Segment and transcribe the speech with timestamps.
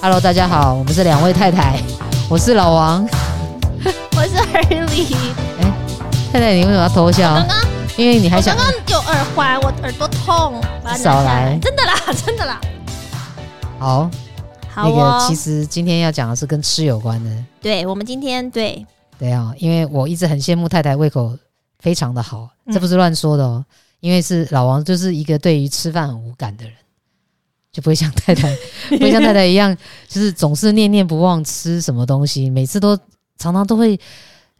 [0.00, 1.80] Hello，大家好，我们是两位太太，
[2.28, 3.08] 我是老王，
[4.16, 5.14] 我是二里。
[5.58, 7.34] 哎、欸，太太，你为什么要偷笑？
[7.34, 7.56] 刚刚
[7.96, 10.62] 因为你还想刚刚有耳环，我耳朵痛。
[10.96, 12.60] 少来，真的啦， 真的啦。
[13.78, 14.10] 好，
[14.68, 17.30] 好、哦，那个其实今天要讲的是跟吃有关的。
[17.60, 18.86] 对，我们今天对
[19.18, 21.36] 对啊，因为我一直很羡慕太太胃口
[21.80, 23.64] 非常的好，这不是乱说的哦。
[23.68, 26.74] 嗯因为是老王，就是一个对于吃饭很无感的人，
[27.76, 28.56] 就不会像太太，
[28.88, 29.76] 不会像太太一样，
[30.08, 32.96] 就是总是念念不忘吃什么东西，每次都
[33.36, 34.00] 常常都会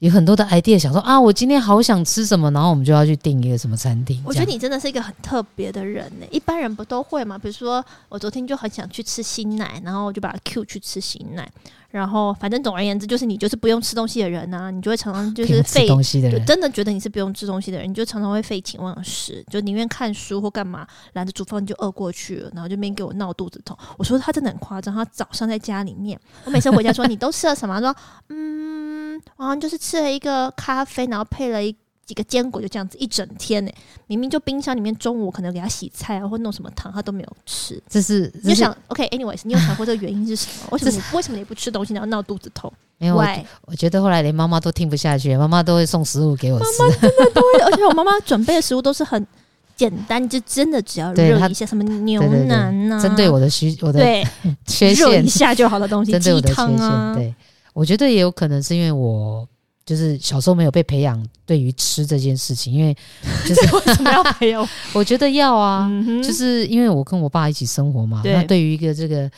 [0.01, 4.23] 有很多的 idea，想说啊，我今天好想吃什么，然后我们就要去订一个什么餐厅。
[4.23, 7.39] 我觉得你真的是一个很特别的人呢，一般人不都会吗？
[7.39, 11.51] 比如说我昨天就很想去吃新奶，然后我就把它 Q 去吃新奶。
[11.91, 23.77] 然后，反正总而言之，就是你就是不用吃东西的人呐、啊，你就会常常就是废东西的人，真的觉得你是不用吃东西的人，你就常常会废寝忘食，就宁愿看书或干嘛，懒得煮饭就饿过去了，然后就边给我闹肚子痛。
[23.97, 27.81] 我说他真的很夸张，他早上在家里面，我每次回家说你都吃了什么？
[27.81, 27.97] 他说
[28.29, 31.75] 嗯，好像就是吃了一个咖啡，然后配了一。
[32.07, 33.77] 几个坚果就这样子一整天呢、欸，
[34.07, 37.83] 明明就冰箱里面中午可能给他洗菜啊，或弄什么汤，他都没有吃。
[37.89, 40.69] 这是你想，OK，anyways，、okay, 你有想过这个原因是什么？
[40.73, 42.73] 为什么你为什么你不吃东西，然后闹肚子痛？
[42.99, 43.27] 没有，我
[43.67, 46.65] 我觉得后来连妈妈都听不下去，妈妈都会送食物给我吃。
[46.81, 49.27] 妈妈真的都会，而且我妈妈准备的食物都是很
[49.75, 54.25] 简单，就真的只要热一下，什么牛腩呐、啊，针对我的需我的对
[54.65, 56.79] 缺陷热一下就好的东西，针对我的缺陷。
[56.79, 57.35] 啊、对，
[57.75, 59.47] 我觉得也有可能是因为我。
[59.87, 62.95] 就是小时候没有被培养对于吃这件事情，因为
[63.47, 64.69] 就是为什么要培养？
[64.93, 65.89] 我觉得要啊，
[66.23, 68.21] 就是因为我跟我爸一起生活嘛。
[68.25, 69.31] 那对于一个这个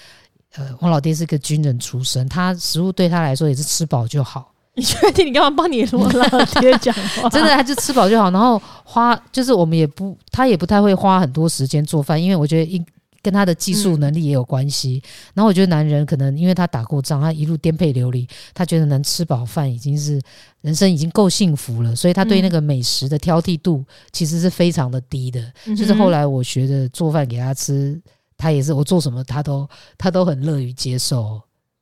[0.56, 4.50] 呃，我老爹是个军人出身，他食物对他来说也是吃饱就好。
[4.74, 7.28] 你确定你干嘛帮你我老爹讲话？
[7.28, 12.82] 真的，他就吃饱就好，然后花就是我们也不，他也不太会花很多时间做饭，因为我觉得一。
[13.28, 15.02] 跟他的技术能力也有关系。
[15.04, 15.08] 嗯。
[15.34, 20.18] 然后我觉得男人可能因为他打过仗，他一路颠沛流离，他觉得能吃饱饭已经是
[20.62, 25.52] 人生已经够幸福了，所以他对那个美食的挑剔度其实是非常的低的。
[25.66, 25.76] 嗯。
[25.76, 28.00] 就是后来我学着做饭给他吃，
[28.38, 31.38] 他也是我做什么他都他都很乐于接受。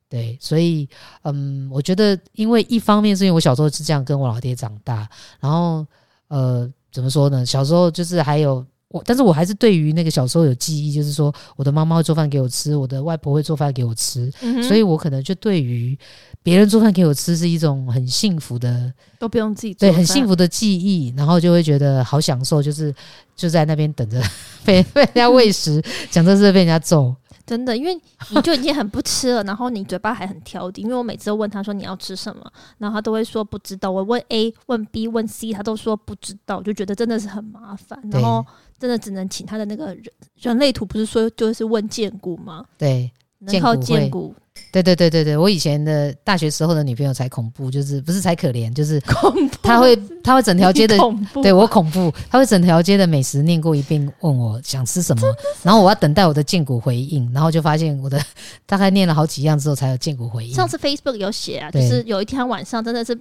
[0.09, 0.89] 对，所以
[1.23, 5.87] 嗯，我觉得因为一方面是因为我小时候是这样跟我老爹长大，然后
[6.27, 7.47] 呃，怎么说呢？
[7.47, 8.67] 小时候就是还有。
[8.97, 15.97] 我，但是我还是对于那个小时候有记忆，就是说我的妈妈会做饭给我吃，我的外婆会做饭给我吃，嗯，所以我可能就对于
[16.43, 22.95] 别人做饭给我吃是一种很幸福的，都不用自己做，对，很幸福的记忆，然后就会觉得好享受，就是
[23.37, 24.23] 就在那边等着
[24.65, 27.15] 被被人家喂食，讲这是被人家揍。
[27.47, 27.95] 真的，因为
[28.31, 30.81] 你就已经很不吃了， 然后你嘴巴还很挑剔。
[30.81, 32.45] 因为我每次都问他说你要吃什么，
[32.79, 33.91] 然后他都会说不知道。
[33.91, 37.99] 我问 A，问 B，问 C，他都说不知道，就觉得真的是很麻烦。
[38.11, 38.45] 然后
[38.79, 40.05] 真的只能请他的那个人
[40.41, 42.65] 人类图，不是说就是问荐股吗？
[42.77, 44.35] 对，能靠荐骨。
[44.73, 49.57] 对对对对对，我以前的大学时候的女朋友才恐怖，就是不是才可怜，就是恐怖。
[49.63, 55.27] 她会她会整条街的恐怖，对我恐怖，她会整条街的美食念过一遍，问我想吃什么，
[55.63, 58.21] 然后我要等待我的剑骨回应，然后就发现我的
[58.67, 60.55] 大概念了好几样之后才有剑骨回应。
[60.55, 63.19] 上次 Facebook 有写啊，就是有一天晚上真的是。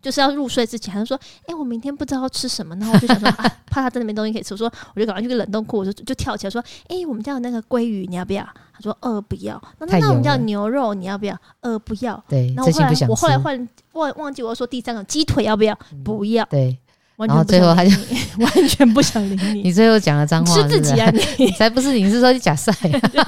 [0.00, 8.42] 就是要入睡之前，他就说：“哎、欸，我明天不知道要吃什么。”然后我就想说：“啊，怕他真的没东西可以吃。”我说：“我就赶快去个冷冻库，我就就跳起来说：‘哎、欸，我们家有那个鲑鱼，你要不要？’
[8.72, 11.36] 他说：‘呃，不要。’那那我们家有牛肉，你要不要？
[11.60, 12.22] 呃，不要。
[12.28, 15.78] 对，然后后来我后来换忘忘记我说第三个鸡腿要不要？
[16.04, 16.44] 不要。
[16.46, 16.78] 对。”
[17.26, 17.90] 然后最后他就
[18.38, 19.62] 完全不想理你。
[19.62, 21.12] 你最后讲了脏话，是自己啊！
[21.38, 22.72] 你才不是，你 是说你假赛？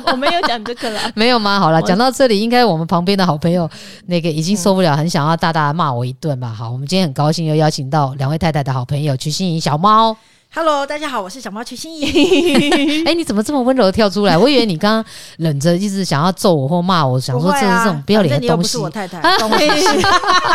[0.07, 1.11] 我没有讲这个啦。
[1.15, 1.59] 没有吗？
[1.59, 3.69] 好了，讲到这里，应该我们旁边的好朋友
[4.07, 6.49] 那个已经受不了，很想要大大的骂我一顿吧？
[6.49, 10.17] 好，我们今天很高兴又邀请到两位太太的好朋友瞿欣怡小猫。
[10.53, 12.03] Hello，大家好，我是小猫曲心怡。
[13.07, 14.37] 哎、欸，你怎么这么温柔的跳出来？
[14.39, 15.05] 我以为你刚刚
[15.39, 18.53] 忍着，一直想要揍我或骂我，想说这是这种不要脸的东西。
[18.53, 19.21] 啊、不是我太太，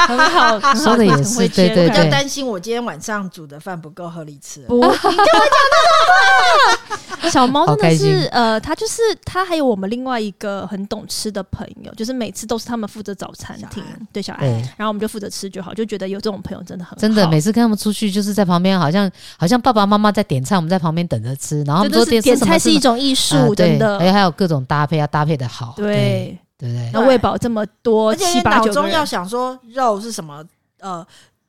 [0.07, 1.89] 很好，说的也是，对对对。
[1.89, 4.59] 比较担心我今天晚上煮的饭不够合理吃。
[4.67, 5.77] 不，你跟我讲的
[6.89, 6.99] 话。
[7.29, 13.81] 小猫真的是，呃，他就是他，还有我们另外一个很懂吃的朋友，就是每次都是他们负责找餐厅，
[14.11, 16.97] 对小孩，然后我们就负责吃就好，就觉得有这种朋友真的很好。
[16.97, 19.85] 真的，每次跟他们出去，就是在旁边，好像好像爸爸。
[19.85, 21.63] 妈妈在点菜，我们在旁边等着吃。
[21.63, 23.99] 然后说点点菜是一种艺术，真的。
[23.99, 25.75] 还有还有各种搭配，要搭配的好。
[25.77, 30.43] 对对对，那喂饱这么多，而且脑中要想说肉是什么，
[30.79, 31.05] 呃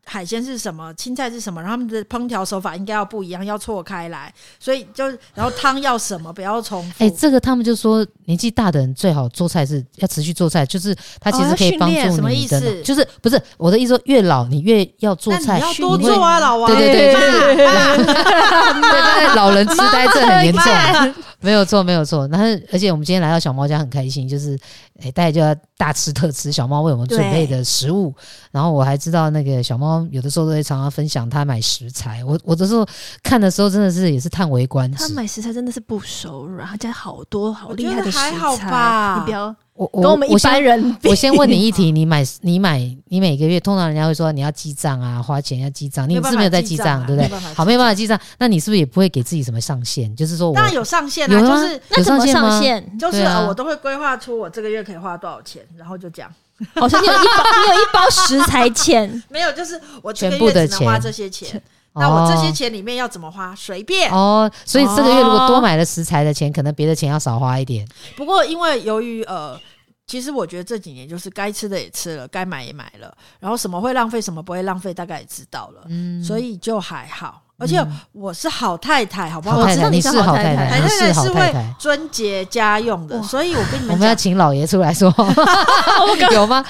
[0.09, 5.05] 海鲜是什么，青菜是什么，然后他们的烹调手法应该要不一样，要错开来，所以就
[5.35, 7.05] 然后汤要什么，不要重复。
[7.05, 12.83] 哎、欸，这个他们就说年纪大的人最好做菜是要持续做菜，就是他其实可以帮助你的、哦、什么意思？
[12.83, 16.73] 就是不是我的意思说，越老你越要做菜，你要多做啊，老王。
[16.73, 22.29] 对对对，就是对老人痴呆症很严重，没有错没有错。
[22.29, 24.55] 然后而且我们今天来到小猫家很开心，就是
[25.01, 28.15] 哎、欸，大家就要大吃特吃，小猫为我们准备的食物。
[28.57, 30.03] 然后我还知道那个小猫。
[30.11, 32.87] 有的时候都会常常分享他买食材，我我的时候
[33.23, 35.07] 看的时候真的是也是叹为观止。
[35.07, 39.19] 他买食材真的是不手软，他家好多好厉害的食材，还好吧？
[39.19, 41.11] 你不要我我跟我们一般人比。
[41.11, 47.29] 我先问你一题：你买你买你每个月，通常人家会说你要记账啊，花钱要记账，你是没有在记账，对不对？
[47.55, 50.17] 好，没有办法记账，那你是不是也不会给自己什么上限？
[50.17, 52.99] 就是说我，当然有上限啊，就是那怎么上限？
[52.99, 56.31] 就是我都会规划出我这个月可以花多少钱，然后就这样。
[56.77, 61.63] 好像你有一包，你有一包食材钱， 没有，就是我这个月只能花这些钱。
[61.99, 64.51] 那我这些钱里面要怎么花，随便哦。
[64.67, 67.89] 所以这个月如果多买了食材的钱，可能别的钱要少花一点。
[68.17, 69.59] 不过因为由于呃，
[70.07, 77.43] 其实我觉得这几年就是该吃的也吃了，该买也买了，然后什么会浪费，什么不会浪费，大概也知道了，嗯，所以就还好。
[77.59, 79.59] 而且我是好太太，好不好？
[79.59, 85.13] 我知道你是好太太，好太太是会尊节家用的，所以我跟你们讲，我们要请老爷出来说，
[86.33, 86.63] 有吗？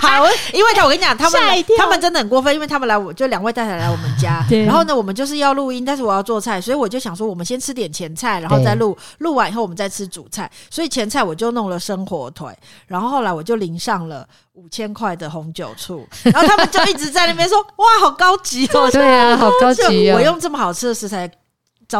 [0.00, 1.40] 好，因为他我跟你讲，他们
[1.76, 12.56] 他们真的很过分，因为他们来我就两位太太来我们家，然后呢，我们就是要录音，但是我要做菜，所以我就想说，我们先吃点前菜，然后再录，录完以后我们再吃主菜，所以前菜我就弄了生火腿，
[12.86, 14.26] 然后后来我就淋上了。
[14.54, 20.16] 五千块的红酒醋，然后他们就一直在那边说：“哇，好高级哦！”对啊，好高级哦！
[20.16, 21.30] 我用这么好吃的食材。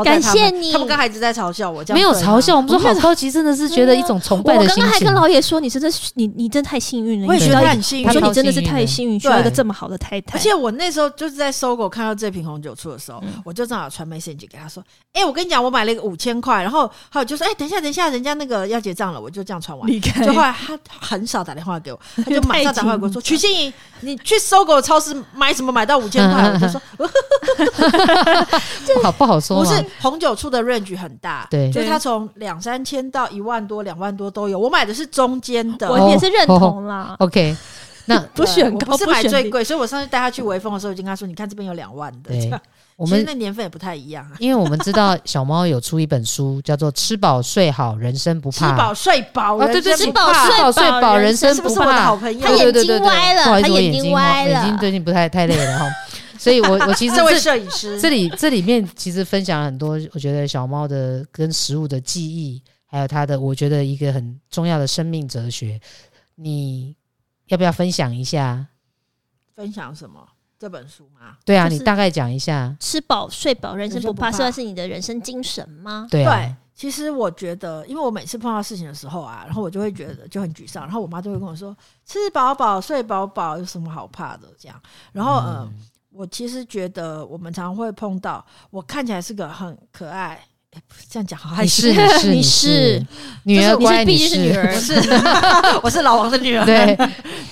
[0.05, 4.85] 感谢你，他们刚才一直在嘲笑我，这样没有嘲笑，我们说好高级，真的是觉得一种崇拜的心情。
[4.85, 7.27] 我刚刚还跟老野说，你真的是，你你真的太幸运了。
[7.27, 10.39] 我也觉得很幸运，我说你真的是太幸运，需要一个这么好的太太。
[10.39, 26.81] 而且我那时候就是在 SOGO 看到这瓶红酒醋的时候，我就正好传 message 给他说：“哎，我跟你讲，我买了一个五千块。”然后还有就说：“哎，等一下，等一下，人家那个要结账了。”我就这样传完，就后来他很少打电话给我，他就 马上打电话给我说：“曲心怡，你去 SOGO 超市买什么买到五千块？”我就说
[28.95, 34.57] ：“不好不好说，不是 红酒醋的。” range 很大，对，就是它从两三千到一万多、两万多都有。
[34.57, 37.17] 我买的是中间的，我也是认同啦。
[37.19, 37.57] OK，
[38.05, 42.49] 那不选高，不是买最贵，所以我上次带他去微风的时候，已经跟他说：“你看这边有两万的。”对，
[42.95, 48.67] 我们那年份也不太一样，因为我们知道小猫有出一本书，叫做《吃饱睡好，人生不怕》。
[48.71, 50.33] 吃饱睡饱，对对，吃饱
[50.71, 51.69] 睡饱，人生不怕。
[51.69, 52.41] 是不是我的好朋友？
[52.41, 55.87] 他眼睛歪了，他眼睛歪了，眼睛最近不太太累了哈。
[56.43, 65.81] 所以我，我我其实 这位摄影师这里这里面其实分享了很多，我觉得小猫的跟食物的记忆，还有它的，我觉得一个很重要的生命哲学，
[66.35, 66.97] 你
[67.47, 68.67] 要不要分享一下？
[69.55, 70.27] 分享什么？
[70.59, 71.37] 这本书吗？
[71.45, 72.77] 对啊，你大概讲一下。
[72.81, 76.09] 吃饱睡饱，人生不怕，算是你的人生精神吗？
[76.11, 76.35] 对啊。
[76.35, 85.71] 对，其实我觉得，因为我每次碰到事情的时候啊，然后我就会觉得就很沮丧，然后我妈就会跟我说：“吃饱饱，睡饱饱，有什么好怕的？”这样，然后嗯。
[85.73, 90.39] 嗯我其实觉得，我们常常会碰到，我看起来是个很可爱，
[90.73, 91.89] 欸、这样讲好害羞。
[91.89, 93.05] 你是
[93.45, 94.95] 你是女儿乖，你是女儿，是
[95.83, 96.65] 我是老王的女儿。
[96.65, 96.97] 对，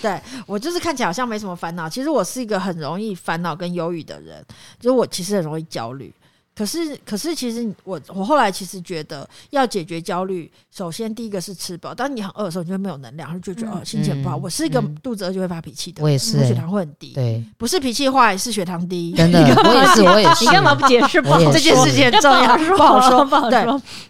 [0.02, 4.44] 对我就是看起来好像没什么烦恼，其实我是一个很容易烦恼跟忧郁的人，
[4.78, 6.12] 就是我其实很容易焦虑。
[6.60, 11.94] 可是，可是，其实我我后来其实觉得，要解决焦虑，首先第一个是吃饱。
[11.94, 14.36] 当你很饿的时候，你就会没有能量，然后就觉得哦，心情不好。
[14.36, 17.14] 我是一个肚子饿就会发脾气的，我也是，血糖会很低。
[17.14, 19.12] 对，不是脾气坏，是血糖低。
[19.16, 20.44] 真的，我也是，我也是。
[20.44, 21.22] 你干嘛不解释？
[21.22, 23.50] 不好，这件事情很重要，不好说， 不好说。
[23.50, 23.58] 对。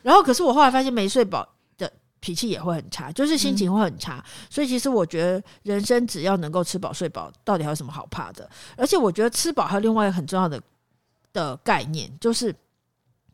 [0.02, 1.48] 然后，可是我后来发现，没睡饱
[1.78, 1.88] 的
[2.18, 4.24] 脾气也会很差，就是心情会很差。
[4.50, 8.50] 所以，其实我觉得人生只要能够吃饱睡饱，到底还有什么好怕的？
[8.76, 10.60] 而且，我觉得吃饱还有另外一个很重要的
[11.32, 12.54] 的概念，就是。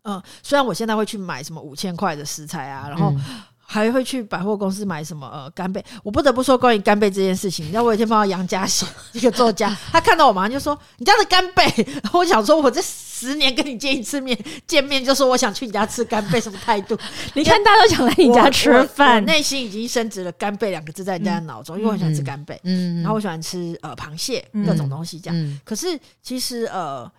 [0.08, 3.12] 嗯，虽然我现在会去买什么五千块的食材啊，然后
[3.58, 5.84] 还会去百货公司买什么呃干贝。
[6.04, 11.64] 我不得不说，关于干贝这件事情，你知道我有一天碰到杨家贤 一个作家，他看到我马上就说：“你家的干贝。
[12.14, 16.96] ”我想说，我这十年跟你见一次面，见面就说我想去你家吃干贝，什么态度？
[17.34, 25.36] 你看大家都想来你家吃饭，内心已经升值了干贝两个字在人家的脑中，嗯、因为我很喜欢吃干贝，嗯，然后我喜欢吃呃螃蟹各种东西这样。
[25.36, 27.10] 嗯、可是其实呃。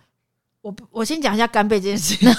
[0.68, 2.30] 我我先讲一下干贝这件事 情。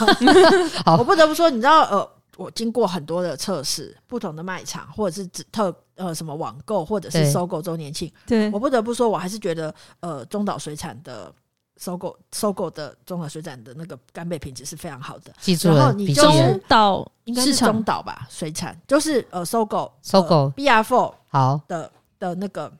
[0.85, 2.07] 好，我不得不说，你知道，呃，
[2.37, 11.33] 我经过很多的测试，不同的卖场或者是指特呃什么网购或者是 SOGO 周年庆，对，我不得不说，我还是觉得呃中岛水产的
[11.79, 15.33] SOGO SOGO 的中岛水产的那个干贝品质是非常好的。
[15.39, 18.27] 记住了，然后你就中岛应该是中岛吧？
[18.29, 22.71] 水产就是呃 SOGO SOGO BR4 好的的那个。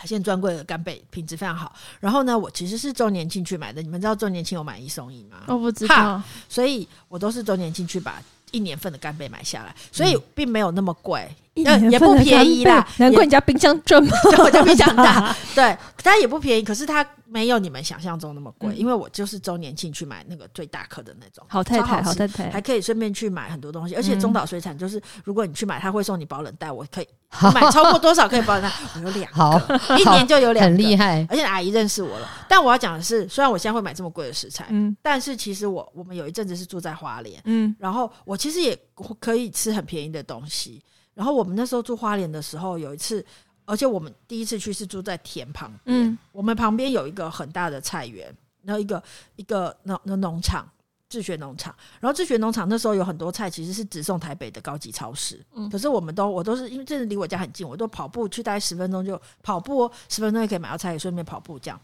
[0.00, 1.76] 海鲜专柜的干贝品质非常好。
[2.00, 5.42] 然后呢，我其实是周年庆去买的，你们知道周年庆有买一送一吗？
[5.46, 11.28] 我不知道，所以我都是周年庆去把一年份的干贝买下来，所以并没有那么贵。
[11.28, 15.34] 嗯也不便宜啦，难怪人家冰箱这么 大，我家冰箱大。
[15.54, 21.44] 对，它也不便宜，可是它没有你们想象中那么贵，嗯、因为我就是周年庆去买那个最大颗的那种。
[21.48, 27.08] 好太太，好，好太太，还可以顺便去买很多东西，而且中岛水产就是，如果你去买，他会送你保冷袋，我可以
[27.52, 28.72] 买超过多少可以保冷袋？
[28.94, 31.26] 我有两个，一年就有两个，很厉害。
[31.28, 38.78] 而且阿姨认识我了，但我要讲的是，虽然我现在会买这么贵的食材，嗯，但是其实我我们有一阵子是住在花莲，嗯，然后我其实也
[39.18, 40.80] 可以吃很便宜的东西。
[41.20, 43.22] 然后我们那时候住花莲的时候，有一次，
[43.66, 49.02] 而且我们第一次去是住在田旁边，嗯，我们旁边有一个很大的菜园，然后一个
[49.36, 50.66] 一个农那农场，
[51.10, 61.78] 智学农场，然后智学农场那时候有很多菜，其实是直送台北的高级超市，嗯，可是我们都我都是因为这离我家很近，我都跑步去，大概十分钟就跑步十分钟就可以买到菜，也顺便跑步这样。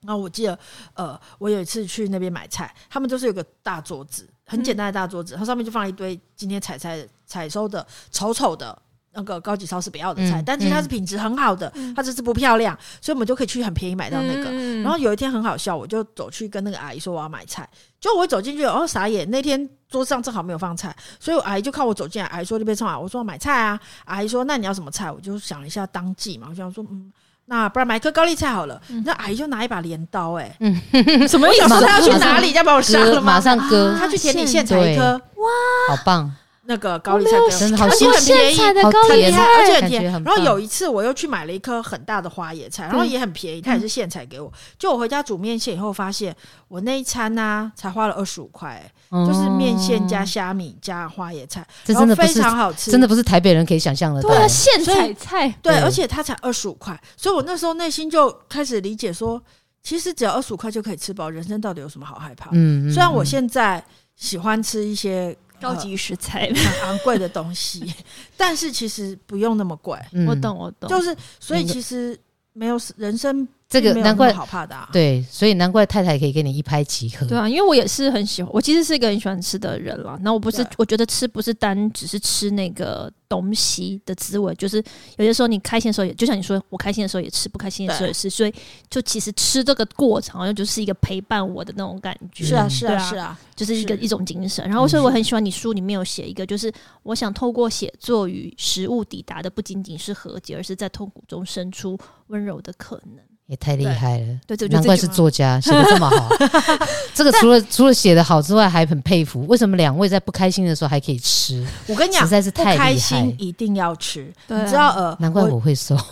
[0.00, 0.58] 然后我记得，
[0.94, 8.76] 呃，我有一次去那边买菜，他们就是有个大桌子，很简单的大桌子，它上面就放了一堆今天采菜采收的丑丑的
[9.14, 14.50] 那个高级超市不要的菜，但其实它是品质很好的，它只是不漂亮，所以我们就可以去很便宜买到那个。
[14.82, 17.66] 然后有一天很好笑，我就走去跟那个阿姨说我要买菜，
[17.98, 25.10] 就我走进去，哦，傻眼，那天桌子上正好没有放菜，所以我阿姨就看我走进来，阿姨说那边上来，我说买菜啊，阿姨说那你要什么菜？
[25.10, 27.10] 我就想了一下当季嘛，我想说嗯。
[27.46, 28.80] 那不然买颗高丽菜好了。
[29.04, 30.56] 那阿姨就拿一把镰刀，哎，
[31.28, 31.68] 什么意思？
[31.68, 32.52] 他要去哪里？
[32.52, 33.32] 要把我杀了吗？
[33.34, 33.94] 马上割。
[33.98, 36.30] 他去田里现采一颗，哇，好棒！
[36.64, 40.04] 那个高丽菜真的好，而且很便宜，很厉害，而且很甜。
[40.22, 44.50] 然后有一次我又去买了一颗很大的花椰菜，然后也很便宜，它也是现采给我。
[44.78, 46.34] 就我回家煮面线以后，发现
[46.68, 54.22] 我那一餐呢才花了二十五块，就是面线加虾米加花椰菜，这真的非常好吃，真的不是台北人可以想象的。
[54.22, 59.42] 对啊，现采菜，对，而且它才二十五块，所以我那时候内心就开始理解说，
[59.82, 62.50] 其实只要二十五块就可以吃饱，人生到底有什么好害怕？
[62.52, 65.36] 嗯，虽然我现在喜欢吃一些。
[65.62, 67.94] 高级食材， 很昂贵的东西，
[68.36, 69.98] 但是其实不用那么贵。
[70.12, 72.18] 嗯、我懂，我懂，就是所以其实
[72.52, 73.46] 没有人生。
[73.72, 77.26] 这个难怪好怕的，啊，对，所以难怪太太可以跟你一拍即合。
[77.26, 80.18] 对啊，因为我也是很喜欢，我其实是一个很喜欢吃的人了。
[80.20, 84.76] 那我不是，我觉得吃不是单只是吃那个东西的滋味，就是
[85.16, 88.28] 有些时候你开心的时候也，就像你说，我开心的时候也吃，不开心的时候也吃。
[88.28, 88.52] 所以
[88.90, 92.44] 就其实吃这个过程，好像就是一个陪伴我的那种感觉。
[92.44, 94.62] 是啊，是啊，是啊，就是一个一种精神。
[94.68, 96.70] 然后所以我很喜欢你书里面有写一个，就是
[97.04, 103.24] 我想透过写作与食物抵达的不仅仅是和解，而是在痛苦中生出温柔的可能。
[103.52, 106.26] 也太厉害了，对，对，难怪是作家，写的这么好。
[107.12, 109.46] 这个除了除了写的好之外，还很佩服。
[109.46, 111.62] 为什么两位在不开心的时候还可以吃？
[111.86, 114.32] 我跟你讲，实在是太开心，一定要吃。
[114.46, 115.94] 你知道呃，难怪我会瘦。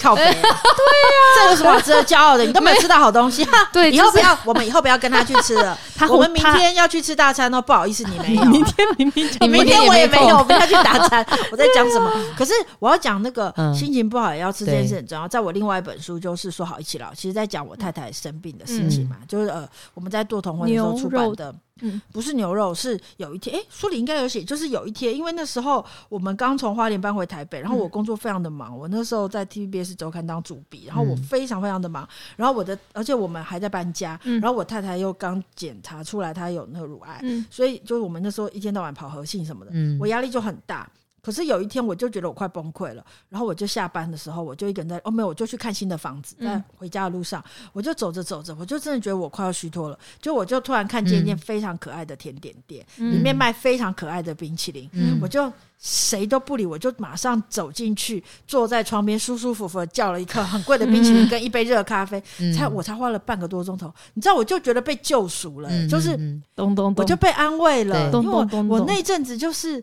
[0.00, 0.48] 靠北，对呀，
[1.36, 2.44] 这有什么值得骄傲的？
[2.44, 3.46] 你都没有吃到好东西。
[3.72, 5.78] 对，以后不要，我们以后不要跟他去吃了。
[6.08, 8.44] 我们明天要去吃大餐哦，不好意思，你没有。
[8.46, 11.24] 明天明天你明天我也没有，我们要去大餐。
[11.52, 12.10] 我在讲什么？
[12.36, 15.28] 可是我要讲那个心情不好也要吃这件事很重要。
[15.34, 39.98] 在我另外一本书就是说好一起老，其实在讲我太太生病的事情嘛，嗯、就是呃我们在做同婚的时候出版的，嗯，不是牛肉，是有一天，哎、欸，书里应该有写，就是有一天，因为那时候我们刚从花莲搬回台北，然后我工作非常的忙，我那时候在 TVBS 周刊当主笔，然后我非常非常的忙，然后我的，而且我们还在搬家，然后我太太又刚检查出来她有那个乳癌，所以就是我们那时候一天到晚跑核信什么的，嗯。
[39.98, 40.88] 我压力就很大。
[41.24, 49.98] 可是有一天，我就觉得我快崩溃了，然后我就下班的时候，我就一个人在哦没有，我就去看新的房子，在回家的路上，我就走着走着，我就真的觉得我快要虚脱了。
[50.20, 54.90] 就我就突然看见一间非常可爱的甜点店，里面卖非常可爱的冰淇淋，
[55.22, 62.22] 我就谁都不理，我就马上走进去，坐在窗边舒舒服服的叫了一颗很贵的冰淇淋跟一杯热咖啡，
[62.54, 66.16] 才我才花了半个多钟头，你知道我就觉得被救赎了，就是
[66.54, 69.82] 咚咚，我就被安慰了，因为我我那阵子就是。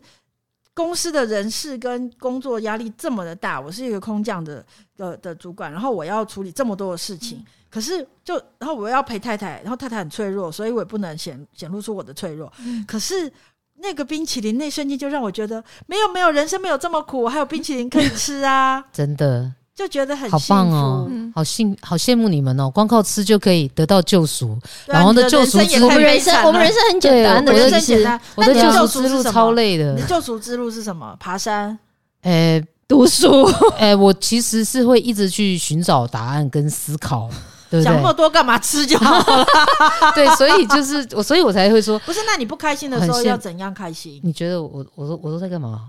[0.74, 4.64] 公司的人事跟工作压力这么的大，我是一个空降的
[4.96, 12.50] 的的主管，然后我要处理这么多的事情，嗯、可是就然后我要陪太太，然后太太很脆弱，所以我也不能显显露出我的脆弱。
[12.60, 13.30] 嗯、可是
[13.76, 18.82] 那个冰淇淋那瞬间就让我觉得，没有没有，人生没有这么苦，我还有冰淇淋可以吃啊！
[18.92, 19.52] 真的。
[19.82, 28.20] 就觉得很好棒哦，好幸好羡慕你们哦，光靠吃就可以得到救赎，然后呢，救赎之路，我们人生我们人生很简单的，人生简单。
[28.36, 31.16] 我的救赎之路超累的，你的救赎之路是什么？
[31.18, 31.76] 爬山？
[32.22, 33.42] 诶，读书？
[33.76, 37.28] 诶， 我其实是会一直去寻找答案跟思考，
[37.68, 37.84] 对不对？
[37.84, 38.56] 想那么多干嘛？
[38.60, 39.44] 吃就好了。
[40.14, 42.20] 对，所以就是我，所以我才会说，不是？
[42.24, 44.20] 那你不开心的时候要怎样开心？
[44.22, 45.88] 你觉得我我说我都在干嘛？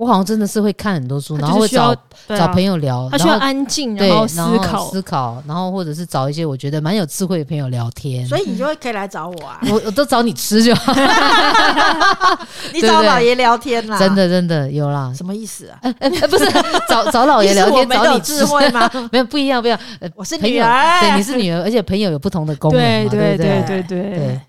[0.00, 1.96] 我好像真的是会看很多书，然后会找、啊、
[2.28, 4.90] 找朋友聊，他需要安静，然后思考。
[4.90, 8.26] 思考，然后或者是找一些我觉得蛮有智慧的朋友聊天。
[8.26, 10.90] 所以你就会可以来找我啊， 我我都找你吃就好，
[12.72, 15.78] 你找老爷聊天啦，真的真的有啦，什么意思啊？
[16.00, 16.50] 不是
[16.88, 18.90] 找找老爷聊天，找你智慧吗？
[19.12, 19.78] 没有不一样不一样，
[20.14, 23.62] 我是女儿，对，你是女儿，而且朋友有不同的功能嘛，对对？
[23.66, 24.16] 对对对。
[24.16, 24.40] 对。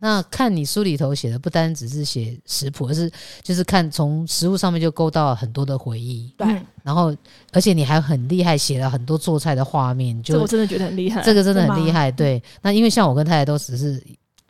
[0.00, 3.10] 那看你书里头写的，不单只是写食谱，而是
[3.42, 6.32] 就是看从食物上面就勾到很多的回忆。
[6.36, 6.46] 对，
[6.82, 7.14] 然后
[7.52, 11.22] 而且你还很厉害，写了很多做菜的画面，就这我真的觉得很厉害。
[11.22, 12.10] 这个真的很厉害。
[12.10, 14.02] 对，那因为像我跟太太都只是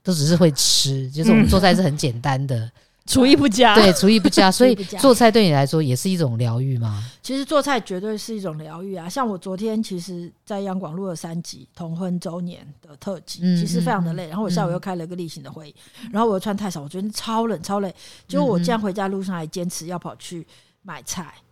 [0.03, 2.57] 都只是会吃，就是我们做菜是很简单的。
[2.57, 2.73] 嗯
[3.11, 7.05] 厨艺不佳，对，厨艺不佳， 所以做菜对你来说也是一种疗愈吗？
[7.21, 9.09] 其实做菜绝对是一种疗愈啊！
[9.09, 14.29] 像我昨天其实，在央广录了三集同婚周年的特辑，其实非常的累。
[14.29, 15.75] 然后我下午又开了一个例行的会议，
[16.13, 17.93] 然后我又穿太少，我觉得超冷超累。
[18.29, 20.47] 结果我这样回家路上还坚持要跑去
[20.83, 21.35] 买菜。
[21.37, 21.50] 嗯，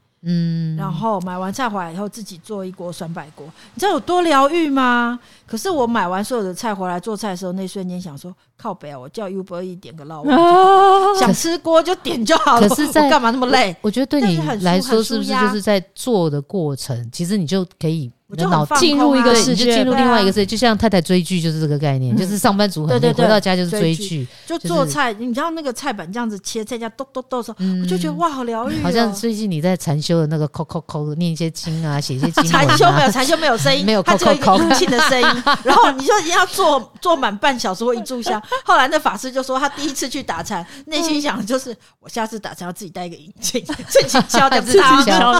[0.76, 5.18] 然后买完菜回来以后，自己做一锅酸白锅，你知道有多疗愈吗？
[5.46, 12.68] 可是我买完所有的菜回来做菜的时候，那瞬间想说，靠北啊，我叫 Uber Eats 点个烙碗， 啊、想吃锅就点就好了。
[12.68, 13.76] 可是，在干嘛那么累？
[13.80, 18.10] 我觉得对你来说，是不是就是在做的过程，其实你就可以。
[18.30, 25.14] 我就脑进入一个世界，进入另外一个世界，就像太太追剧就是这个概念，就是上班族很累，回到家就是追剧，就做菜。
[25.14, 28.82] 你知道那个菜板这样子切，在家剁剁剁的时候，我就觉得哇，好疗愈。
[28.82, 32.44] 好像最近你在禅修的那个抠抠抠，念一些经啊，写一些经。
[32.52, 35.42] 禅修没有，禅修没有声音，没有抠抠抠阴气的声音。
[35.64, 38.38] 然后你就一定要做做满半小时或一炷香。
[38.62, 45.32] 后来那法师就说，他第一次去打禅，内心想的就是，我下次打禅要自己带一个引镜，自己敲的自己敲。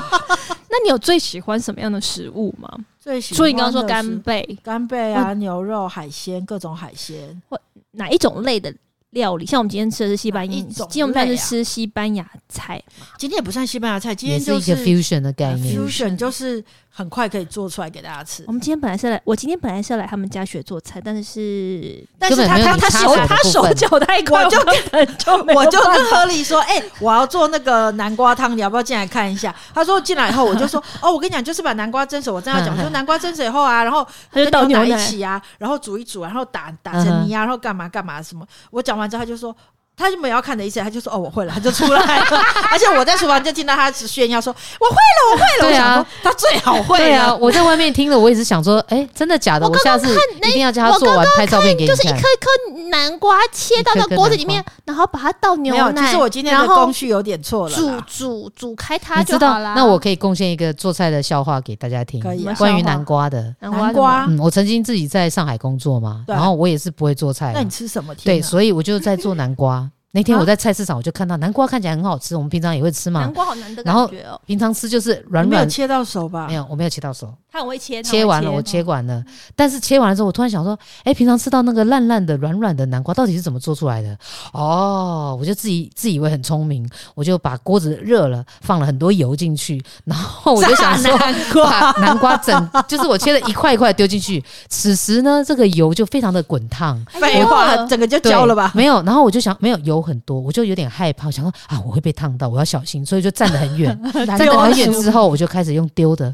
[0.71, 2.69] 那你有最喜欢什么样的食物吗？
[2.99, 7.61] 最喜欢，所以你刚刚说干贝、干贝啊，牛肉、海鲜，各种海鲜，或
[7.93, 8.75] 哪一种类的
[9.11, 9.47] 料理？
[9.47, 12.83] 像我们今天吃的是西班牙，今天我们是吃西班牙菜，
[13.19, 16.65] 今天也不算西班牙菜，今天就是一个 fusion 的概念，fusion 就是。
[16.91, 18.43] 很快可以做出来给大家吃。
[18.49, 29.55] 我们今天本来是来，我今天本来是要来他们家学做菜，但是，但是他他他手他手脚太快，我就就我就跟何丽说，哎，我要做那个南瓜汤，你要不要进来看一下？
[29.73, 32.35] 他说进来以后，我就说， 哦，我跟你讲，就是把南瓜蒸熟。
[32.35, 38.45] 我正要讲，说南瓜蒸熟以后啊，然后他就倒牛奶一起啊，然后煮一煮，然后打打成泥啊，然后干嘛干嘛什么。
[38.73, 39.57] 我讲完之后，他就说。
[39.99, 42.25] 他就没有要看的意思，他就说：“哦，我会了。”他就出来了，
[42.71, 46.97] 而且我在厨房就听到他炫耀说：“我会了，我会了。”对啊，他最好会。
[46.99, 51.89] 对啊，我在外面听了，我也是想说：“哎，真的假的？”我下次一定要叫他做完拍照片给你。
[51.89, 56.07] 就是一颗一颗南瓜切到那锅子里面，然后把它倒牛奶。
[56.07, 57.75] 其实我今天的工序有点错了。
[57.75, 59.75] 煮煮煮开它就好了。
[59.75, 63.55] 那我可以贡献一个做菜的笑话给大家听，可以关于南瓜的。
[63.61, 67.53] 南瓜，嗯，我曾经自己在上海工作嘛，然后我也是不会做菜。
[67.55, 68.15] 那你吃什么？
[68.17, 69.88] 对，所以我就在做南瓜。
[70.11, 73.21] 那天我在菜市场，我就看到南瓜看起来很好吃，我们平常也会吃嘛。
[73.21, 74.11] 南瓜好难得，然后
[74.47, 75.49] 平常吃就是软软。
[75.49, 76.47] 没有切到手吧？
[76.47, 77.33] 没有，我没有切到手。
[77.59, 79.23] 他很会切，切完了，我切完了。
[79.57, 84.17] 但是切完了之后，我突然想说，哎，平常吃到那个烂烂的、软软的南瓜，到底是怎么做出来的？
[84.53, 91.19] 哦，我就自己自以为很聪明，我就把锅子热了，放了很多油进去，然后我就想说，
[91.65, 94.43] 把南瓜整，就是我切了一块一块丢进去。
[94.69, 98.71] 此时呢，这个油就非常的滚烫，废话，整个就焦了吧？
[98.73, 103.89] 没有，然后我就想，没有油很多，我就有点害怕，想说啊，我会被烫到，我要小心，所以就站得很远。
[104.25, 106.33] 站得很远之后，我就开始用丢的。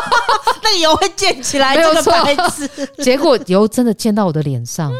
[0.62, 2.12] 那个油会溅起来，没有错。
[3.02, 4.92] 结果油真的溅到我的脸上，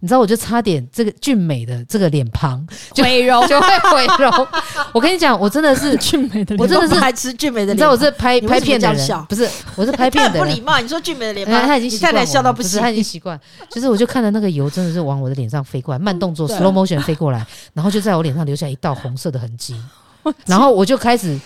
[0.00, 4.46] 你知道，我就差点这个俊美的这个脸庞毁容， 就会毁容。
[4.92, 7.76] 我跟你讲，我真的是俊美的，我真的是还吃俊美的脸。
[7.76, 10.48] 你知道我是拍拍片的人，不是，我是拍片的人。
[10.48, 13.38] 不礼貌，你说俊美的脸庞，他已经习惯，笑到不行，他已经习惯。
[13.70, 19.76] 就是我就看着那个油真的是往我的脸上飞过来，慢动作 slow motion 飞过来，然后就在我脸上留下一道红色的痕迹，
[20.46, 21.38] 然后我就开始。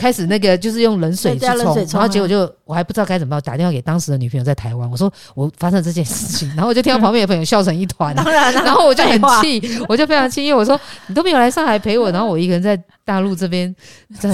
[0.00, 13.74] 开始那个就是用冷水去冲，然后结果就我还不知道该怎么办，打电话给当时的女朋友在台湾，我说我发生这件事情， 然后我就听到旁边的朋友笑成一团， 当然，然后我就很气，我就非常气，因为我说你都没有来上海陪我， 然后我一个人在大陆这边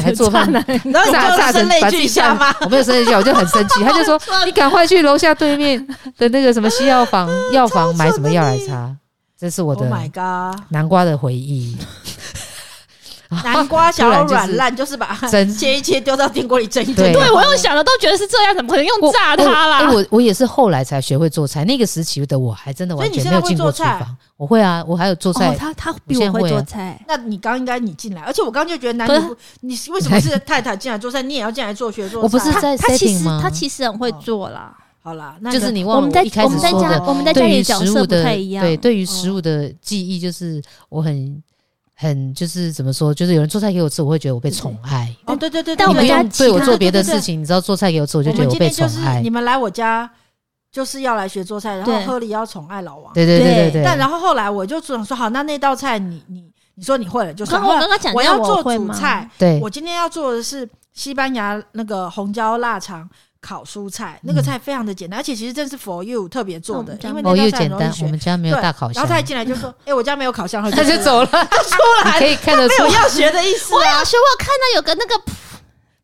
[0.00, 0.62] 还做饭，然
[1.04, 2.54] 后炸炸成把自己吓吗？
[2.60, 5.84] 我没有生气，我就很生气，他就说你赶快去楼下对面
[6.16, 8.94] 的那个什么西药房药房买什么药来擦，
[9.36, 9.90] 这是我的
[10.68, 11.76] 南瓜的回忆。
[13.44, 17.12] 南瓜想要软烂，就是把它 切一切丢到电锅里蒸一蒸。
[17.12, 19.90] 对，我用想的都觉得是这样，怎么可能用炸它啦？
[19.92, 24.16] 我我也是后来才学会做菜，那个时期的我还真的完全没有进过厨房。
[24.36, 25.54] 我会啊，我还有做菜。
[25.58, 27.02] 他他比我会做菜。
[27.08, 32.24] 那你刚应该你进来，而且我刚就觉得男女，你为什么是太太进来做菜，你也要进来做学做菜？
[32.24, 34.76] 我不是在他其实他其实很会做啦。
[35.02, 38.64] 好啦，那就是你忘了我一开始说的，我们在家里的角色不太一样。
[38.64, 41.42] 对，对于食物的记忆，就是我很。
[41.98, 45.10] 很就是怎么说，就是有人做菜给我吃，我会觉得我被宠爱。
[45.24, 49.30] 哦，对对对，但我们家你不用对我做别的事情，你知道做菜给我吃，我就觉得我被宠爱你。
[49.30, 50.08] 们来我家
[50.70, 53.14] 就是要来学做菜，然后对贺礼要宠爱老王。
[53.14, 53.82] 对对对对对。
[53.82, 57.58] 但然后后来我就想说，好，那那道菜你你你说你会了，就算。
[57.62, 63.08] 刚刚我刚刚讲我要做主菜，对我今天要做的是西班牙那个红椒腊肠
[63.46, 68.18] 烤蔬菜，那个菜非常的简单，而且其实这是 for you 特别做的，嗯因为那哦，道菜很容易又简单，我们。
[68.18, 74.04] 家没有大烤箱然后，他一进来就说： “哎，我家没有烤箱。”他就走了，出来可以看得出没有要学的意思啊我有。
[74.04, 75.22] 学，我看到有个那个，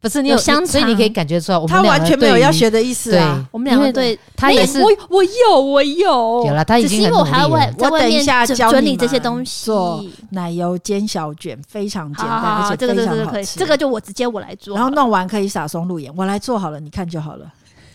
[0.02, 3.46] 不是你有香所以你可以感觉出来，我们他完全没有要学的意思啊。
[3.52, 9.66] 我们两个对，他也是我我有我有有了他已经只是因为我还要外很努力我等一在外面整下教你整理这些东西。
[9.66, 13.58] 做奶油煎小卷，非常简单，好好好，而且这个非这个可以，常好吃。
[13.60, 14.74] 这个就我直接我来做。
[14.74, 17.46] 然后弄完可以撒松露盐，我来做好了，你看就好了。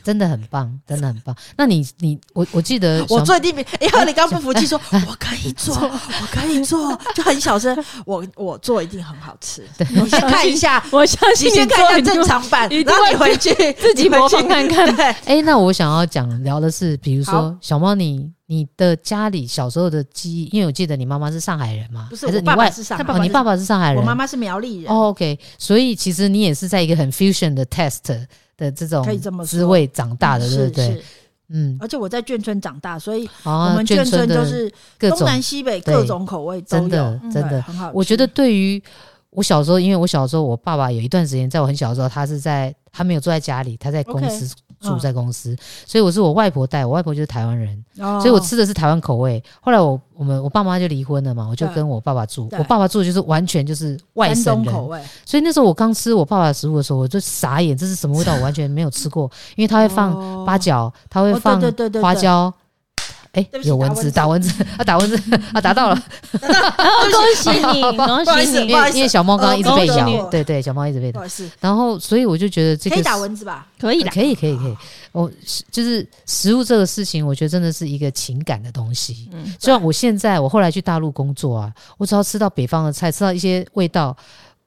[0.07, 1.35] 真的很棒，真的很棒。
[1.57, 7.77] 那你你我我记得 我做一定比，因为你刚不服气说，我可以做， 我可以做，就很小声。
[8.05, 9.67] 我我做一定很好吃。
[9.89, 14.95] 你先看一下， 我相你信先看一下正常版，然后你回去自己模仿看看。
[14.95, 24.89] 对，哎，那我想要讲聊的是，比如说小猫你，你的家里小时候的记忆，因为我记得你妈妈是上海人嘛，不是你爸爸还是上海哦，你爸爸是上海人，我妈妈是苗栗人。
[24.89, 28.25] 哦，OK，所以其实你也是在一个很 fusion 的 test
[28.57, 29.05] 的这种
[29.45, 31.03] 滋味长大的，对不对？
[31.49, 37.91] 嗯，而且我在眷村长大，所以哦我们眷村的就是东南西北各种口味都有，真的嗯真的对很好吃。
[37.95, 38.83] 我觉得对于
[39.29, 49.43] 我小时候，因为我小时候我爸爸有一段时间，在我很小的时候，他是在他没有住在家里，他在公司住在公司，所以我是我外婆带，我外婆就是台湾人，哦所以我吃的是台湾口味。
[49.59, 58.35] 后来我我们我爸妈就离婚了嘛，我就跟我爸爸住，我爸爸住的就是完全就是外省人，口味，所以那时候我刚吃我爸爸的食物的时候，我就傻眼，这是什么味道？
[58.35, 62.53] 我完全没有吃过，因为他会放八角，他会哦放对对对对对花椒。
[63.37, 66.03] 哎有蚊子，打打蚊子， 啊，打蚊子， 啊，打到了。
[66.41, 73.67] 恭喜你，恭喜你因，为因为小猫刚刚一直被哦咬，哦对对，小猫一直被打，不好意思，然后所以我就觉得这个可以打蚊子吧？
[73.79, 74.75] 可以的，可以可以可以，
[75.11, 75.31] 我
[75.71, 79.29] 就是食物这个事情，我觉得真的是一个情感的东西。
[79.33, 84.15] 嗯，虽然我现在我后来去大陆工作啊，我只要吃到北方的菜，吃到一些味道，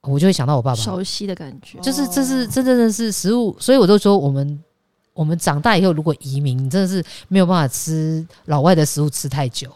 [0.02, 0.76] 我就会想到我爸爸。
[0.76, 1.78] 熟悉的感觉。
[1.80, 4.58] 就是这是真正的是食物，所以我都说我们
[5.20, 9.70] 我们长大以后如果移民，你真的是没有办法吃老外的食物吃太久，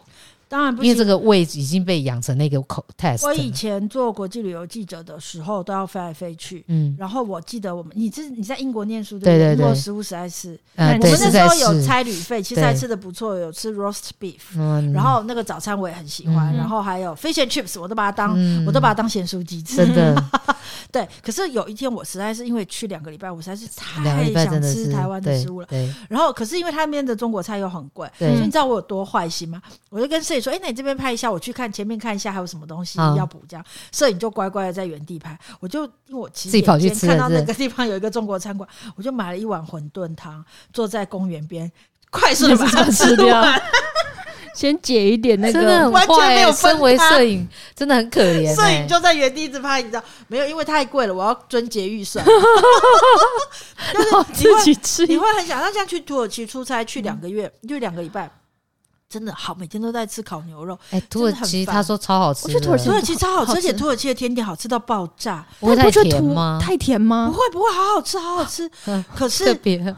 [0.55, 3.51] 当然不行，因为这个胃已经被养成那个口 test 我以。
[3.51, 6.65] 前做国际旅游记者的时候，都要飞来飞去。
[6.69, 6.95] 嗯。
[6.97, 9.39] 然后我记得我们，你是你在英国念书对不对？
[9.39, 12.65] 对对英国食物实在是，呃，我们那时候有，差旅费，其实对。
[12.65, 14.93] 还吃的不错，有吃 roast beef，嗯。
[14.93, 16.57] 然后那个早餐我也很喜欢，嗯。
[16.57, 18.65] 然后还有 fish and chips，我都把它当嗯。
[18.67, 19.77] 我都把它当咸酥鸡吃。
[19.77, 20.25] 真的，
[20.93, 25.67] 对，可是有一天我实在是因为去两个礼拜，我实在是太想吃台湾的食物了。
[25.69, 25.93] 对。
[26.09, 29.63] 然后可是因为他那边的中国菜又很贵，所以你知道我有多坏心吗？
[29.91, 35.39] 我就跟摄影说：“哎、那你这边拍一下，我去看前面看一下还有什么东西要补。”这样，摄影就乖乖的在原地拍。
[35.61, 41.71] 我就因为我骑自己跑去吃了看到那个地方有一个中国餐馆，我就买了一碗馄饨汤，坐在公园边，
[42.11, 43.43] 快速的把它吃掉。
[44.55, 46.29] 先解一点那个，真的很完全。
[46.29, 48.55] 没有分身为他摄影，真的很可怜 欸。
[48.55, 50.47] 摄影就在原地一直拍，你知道没有？
[50.47, 52.25] 因为太贵了，我要遵节预算。
[53.93, 55.07] 就是自己吃。
[55.09, 58.31] 你会很想，那像去土耳其出差去两个月，就两个礼拜，
[59.15, 60.77] 真的好，每天都在吃烤牛肉。
[60.91, 65.47] 哎，土耳其他说超好吃的，我去土耳其土耳其超好吃，而且土耳其的甜点好吃到爆炸。
[65.61, 66.59] 不会太不觉得土甜吗？
[66.61, 67.15] 太甜不？
[67.31, 68.69] 会不会，好好吃，好好吃。
[69.15, 69.57] 可是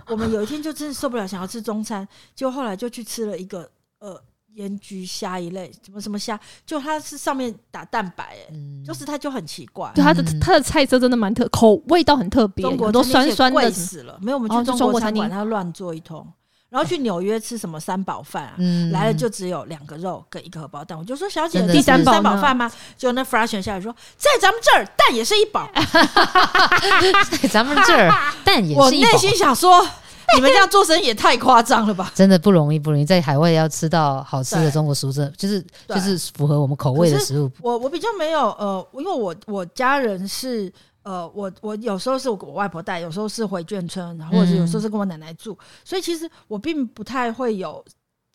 [0.08, 3.66] 我们有一天就真的受不了，想要吃中餐，就后来就去吃了一个
[4.00, 4.20] 呃
[4.52, 9.90] 盐焗虾一类，什么什么虾，就它是上面打蛋白，哎，嗯就是它就很奇怪。
[9.94, 13.70] 对，它的嗯它的菜色真的蛮特，口味道很特别，中国很多餐厅酸酸的。
[13.70, 16.26] 死了，没有我们去中国餐馆，中国餐厅他乱做一通。
[16.76, 18.54] 然后去纽约吃什么三宝饭啊？
[18.58, 22.70] 嗯来了就只有两个肉跟一个荷包蛋，我就说小姐，的第三宝三宝呢饭吗？
[22.98, 25.66] 就那 fraction 下来说，在咱们这儿蛋也是一宝。
[25.72, 28.12] 在咱们这儿
[28.44, 29.82] 蛋也我是一宝内心想说，
[30.34, 32.12] 你们这样做生意也太夸张了吧？
[32.14, 33.06] 真的不容易，不容易。
[33.06, 37.50] 在海外要吃到好吃的中国食物，真就是就是符合我们口味的食物。
[37.62, 40.70] 我我比较没有呃，因为我我家人是
[41.06, 47.84] 呃，我我有时候是我我外婆带，有时候是回眷村，或者是有时候是跟我奶奶住，所以其实我并不太会有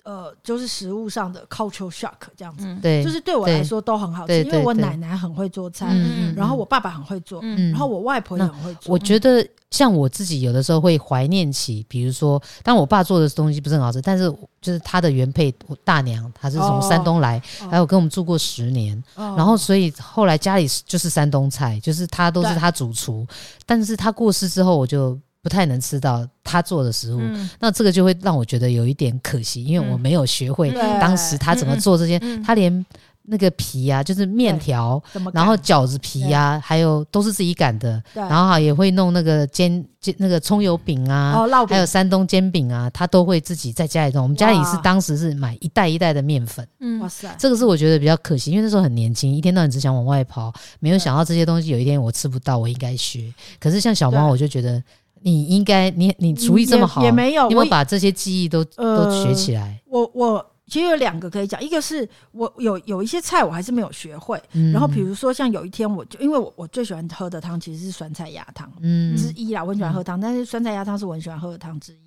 [0.04, 7.72] 呃，就是食物上的 cultural shock 这样子，嗯，对，就是对我来说都很好吃，因为我对对奶奶很会做菜，嗯然后我爸爸很会做，嗯。
[7.72, 8.92] 然后我外婆也很会做。
[8.92, 23.26] 我觉得像我自己有的时候会怀念起，比如说，当我爸做的东西不是很好吃，但是就是他的原配我大娘，她是从山东来，哦还有跟我们住过十年，哦然后所以后来家里就是山东菜，就是他都是对他主厨，
[23.66, 27.50] 但是他过世之后，我就不太能吃到他做的食物，嗯。
[27.60, 32.86] 那这个就会让我觉得有一点可惜，因为我没有学会当时他怎么做这些，他连
[33.24, 35.02] 那个皮呀、啊，就是面条，
[35.32, 38.02] 然后饺子皮呀、啊，还有都是自己擀的。
[38.14, 41.68] 然后哈也会弄那个煎煎那个葱油饼啊，哦，饼。
[41.68, 44.24] 还有山东煎饼啊，他都会自己在家里弄。
[44.24, 47.00] 我们家里是当时是买一袋一袋的面粉，嗯。
[47.00, 53.32] 哇，塞，这个是我觉得比较可惜，因为那时候很年轻，一天到晚只想往外跑，没有想到这些东西有一天我吃不到，我应该学。
[53.60, 54.82] 可是像小猫，我就觉得
[55.22, 59.82] 你应该，你你厨艺这么好，也也没有你有没我有把这些技艺都、呃都学起来？
[59.88, 71.98] 我我其实有两个可以讲，一个是我有有一些菜我还是没有学会，嗯然后比如说像有一天我就因为我我最喜欢喝的汤其实是酸菜鸭汤嗯之一啦，我很喜欢喝汤，但是酸菜鸭汤是我很喜欢喝的汤之一。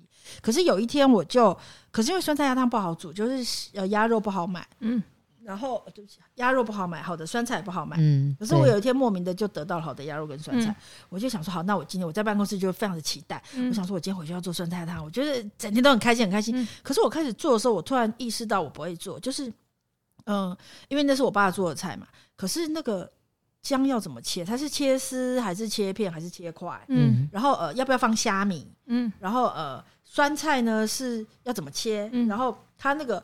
[0.41, 1.55] 可是有一天我就，
[1.91, 5.01] 可是因为酸菜鸭汤不好煮，就是呃鸭肉不好买，嗯，
[5.45, 7.95] 然后对不起，鸭肉不好买，好的酸菜也不好买。
[7.99, 10.75] 嗯，可是我有一天莫名的就得到了好的鸭肉跟酸菜，嗯
[11.09, 16.55] 我就想说好，那我今天我在办公室就非常的期待，嗯我想说我今天回去要做酸菜汤，我觉得整天都很开心很开心。
[16.57, 19.47] 嗯可是我开始做的时候，我突然意识到我不会做，就是
[20.25, 23.07] 嗯、呃因为那是我爸做的菜嘛，可是那个
[23.61, 24.43] 姜要怎么切？
[24.43, 26.83] 它是切丝还是切片还是切块？
[26.87, 28.67] 嗯嗯然后呃要不要放虾米？
[28.87, 32.09] 嗯然后呃酸菜呢是要怎么切？
[32.13, 33.23] 嗯然后它那个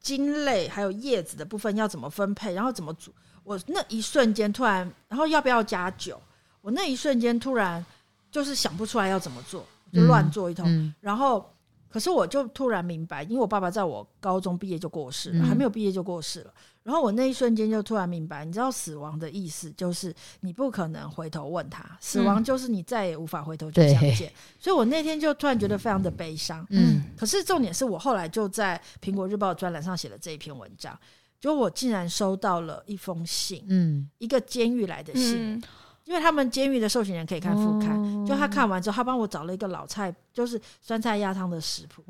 [0.00, 2.54] 茎类还有叶子的部分要怎么分配？
[2.54, 3.12] 然后怎么煮？
[3.44, 6.20] 我那一瞬间突然，然后要不要加酒？
[6.60, 7.84] 我那一瞬间突然
[8.30, 10.66] 就是想不出来要怎么做，就乱做一通。
[10.68, 11.50] 嗯然后，
[11.88, 16.52] 可是我就突然明白，因为我爸爸在我高中毕业就过世了，嗯还没有毕业就过世了。
[16.82, 24.16] 然后我那一瞬间就突然明白，你知道死亡的意思就是你不可能回头问他，死亡就是你再也无法回头去相见。
[24.16, 26.66] 对所以我那天就突然觉得非常的悲伤。
[26.70, 30.98] 嗯可是重点是我后来就在苹果日报专栏上写了这一篇文章，
[31.38, 35.54] 就我竟然收到了一封信，嗯一个监狱来的信。
[35.54, 35.62] 嗯
[36.08, 38.24] 因为他们监狱的受刑人可以看副刊，哦。
[38.26, 42.02] 就他看完之后，他帮我找了一个老菜，就是酸菜鸭汤的食谱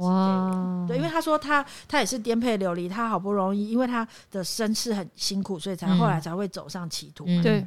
[0.87, 5.99] 对，因为他说他他也是颠沛流离，他好不容易，因为他的身世很辛苦，所以才嗯。
[5.99, 7.41] 后来才会走上歧途嘛。
[7.41, 7.43] 嗯。
[7.43, 7.67] 对，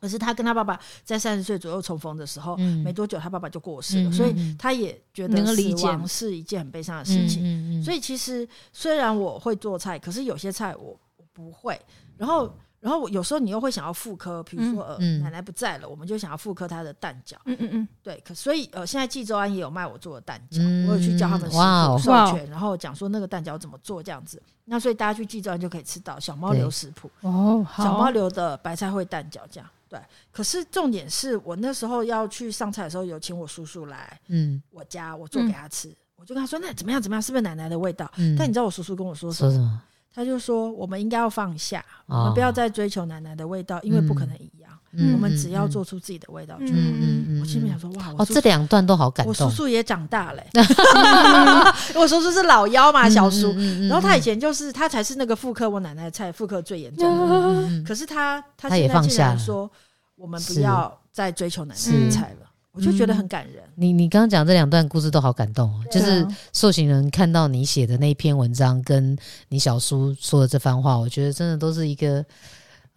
[0.00, 2.84] 可是他跟他爸爸在三十岁左右重逢的时候，嗯。
[2.84, 7.82] 没多久他爸爸就过世了，嗯所以他也觉得死亡是一件很悲伤的事情。
[7.82, 11.76] 所以其实虽然我会做菜，可是有些菜我我不会。
[12.16, 17.36] 然后，然后我有时候你又会想要复刻，比如说呃、嗯奶奶不在了，我们就想要复刻她的蛋饺。
[17.44, 24.42] 嗯嗯嗯，对，可所以呃现在济州安也有卖我做的蛋饺，嗯我有去教他们师哇哦傅授权，然后讲说那个蛋饺怎么做这样子。
[24.64, 27.08] 那所以大家去济州安就可以吃到小猫流食谱。
[27.20, 29.70] 哦，小猫流的白菜烩蛋饺这样。
[29.88, 30.00] 对，
[30.32, 35.94] 可是重点是我那时候要去上菜的时候，有请我叔叔来嗯我家，我做给他吃。
[36.16, 37.02] 我就跟他说：“那怎么样？
[37.02, 37.20] 怎么样？
[37.20, 39.82] 是不是奶奶的味道？”嗯，但你知道我叔叔跟我说什么？
[40.14, 44.70] 他就说：“我们应该要放下，我哦们不要再追求奶奶的味道，因为不可能一样。
[44.94, 46.72] 嗯我们只要做出自己的味道就好。
[46.74, 49.34] 嗯嗯嗯我心里想说：“哇，我哦，叔这两段都好感动我。
[49.34, 50.42] 叔叔也长大了、
[51.96, 53.54] 我叔叔是老幺嘛，小叔。
[53.56, 57.34] 嗯然后他以前就是他才是那个复刻我奶奶的菜，复刻最严重的。
[57.34, 59.70] 嗯可是他他现在竟放下了然说，
[60.14, 63.62] 我们不要再追求奶奶的菜了，我就觉得很感人。
[63.74, 69.16] 你你刚刚讲这两段故事都好感动哦，就是受刑人看到你写的那一篇文章，跟
[69.48, 72.24] 你小叔说的这番话，我觉得真的都是一个，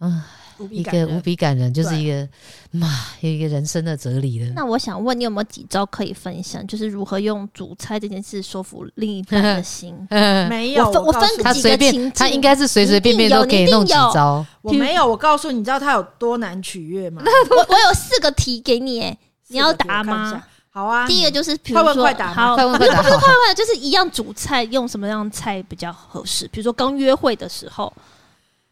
[0.00, 0.22] 嗯，
[0.70, 1.20] 一个无。
[1.20, 2.26] 比感人，就是一个
[2.70, 2.88] 嘛，
[3.20, 4.46] 有一个人生的哲理的。
[4.54, 9.94] 那我想问你有没有几招可以分享，就是如何用煮菜这件事说服另一半的心？
[10.48, 14.46] 没有，我分他随便，他应该是随随便便都可以弄几招。
[14.62, 17.22] 我没有， 我告诉你，你知道他有多难取悦吗？
[17.50, 20.42] 我我有四个题给你，哎，你要答吗？
[20.70, 26.46] 好啊，第一个就是比如说，快问快答吗好，快问快就是一样煮菜，用什么样的菜比较合适？
[26.48, 27.90] 比如说刚约会的时候，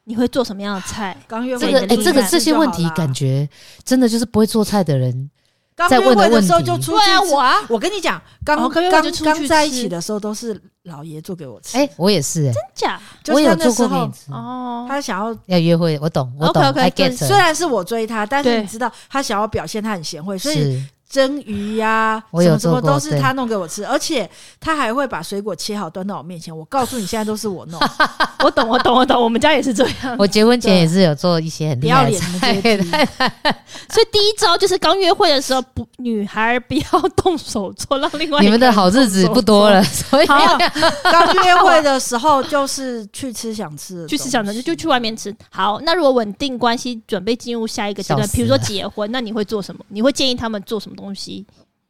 [0.05, 1.17] 你会做什么样的菜？
[1.27, 3.49] 刚约这个哎，会的另一这个这些问题感觉
[3.85, 5.31] 真的就是不会做菜的人，
[5.77, 11.77] 刚在问的约会的时候就出去对啊，吃我啊，我跟你讲，刚哦刚刚就出去刚在一起的时候都是老爷做给我吃。
[11.77, 14.33] 哎，我也是真，假就是我有做他那时候过给你吃。
[14.33, 17.17] 哦，他想要，要约会，我懂，我懂 get。
[17.17, 20.83] 虽然是我追他，但是你知道他想要表现他很贤惠，所以是
[21.15, 26.57] 蒸鱼呀、我什么什么都是他弄给我吃，而且他还会把水果切好端到我面前。
[26.57, 27.81] 我告诉你，现在都是我弄，
[28.43, 30.17] 我懂，我懂，我懂，我们家也是这样。
[30.19, 33.55] 我结婚前也是有做一些很厉害的不要脸的菜
[33.89, 36.83] 所以第一招就是刚约会的时候，不，女孩不要
[37.15, 40.59] 动手做，让另外你们的好日子不多了，所以好
[41.13, 45.33] 刚约会的时候就是去吃想吃的，去吃想吃就就去外面吃。
[45.51, 49.85] 好，那如果稳定关系，准备进入下一个阶段，比如说结婚，那你会做什么？
[49.91, 51.04] 你会建议他们做什么东西？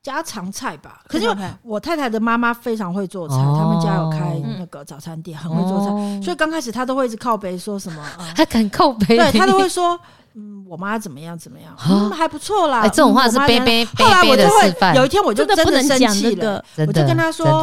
[0.03, 1.03] 家常菜吧。
[1.09, 1.27] 可是
[1.62, 3.57] 我太太的妈妈非常会做菜，哦。
[3.59, 9.98] 他们家有开那个早餐店，很会做菜，哦所以刚开始她都会一直靠背说什么，啊他敢靠背，对她都会说，
[10.35, 12.81] 嗯，我妈怎么样怎么样， 嗯，还不错啦。
[12.81, 17.62] 哎，这种话是嗯我妈杯杯后来杯杯的示范，有一天我就真的不能生气了我就跟她说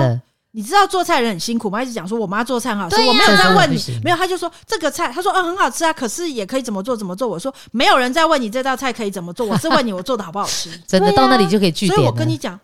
[0.54, 1.82] 你知道做菜人很辛苦吗？
[1.82, 7.28] 一直讲说我妈做菜很好吃，对呀我没有在问你没有，他就说这个菜，他说嗯很好吃啊，可是也可以怎么做怎么做。
[7.28, 10.70] 我说没有人在问你这道菜可以怎么做，我是问你我做的好不好吃。
[10.86, 11.96] 真的啊到那里就可以据点。
[11.96, 12.60] 所以我跟你讲，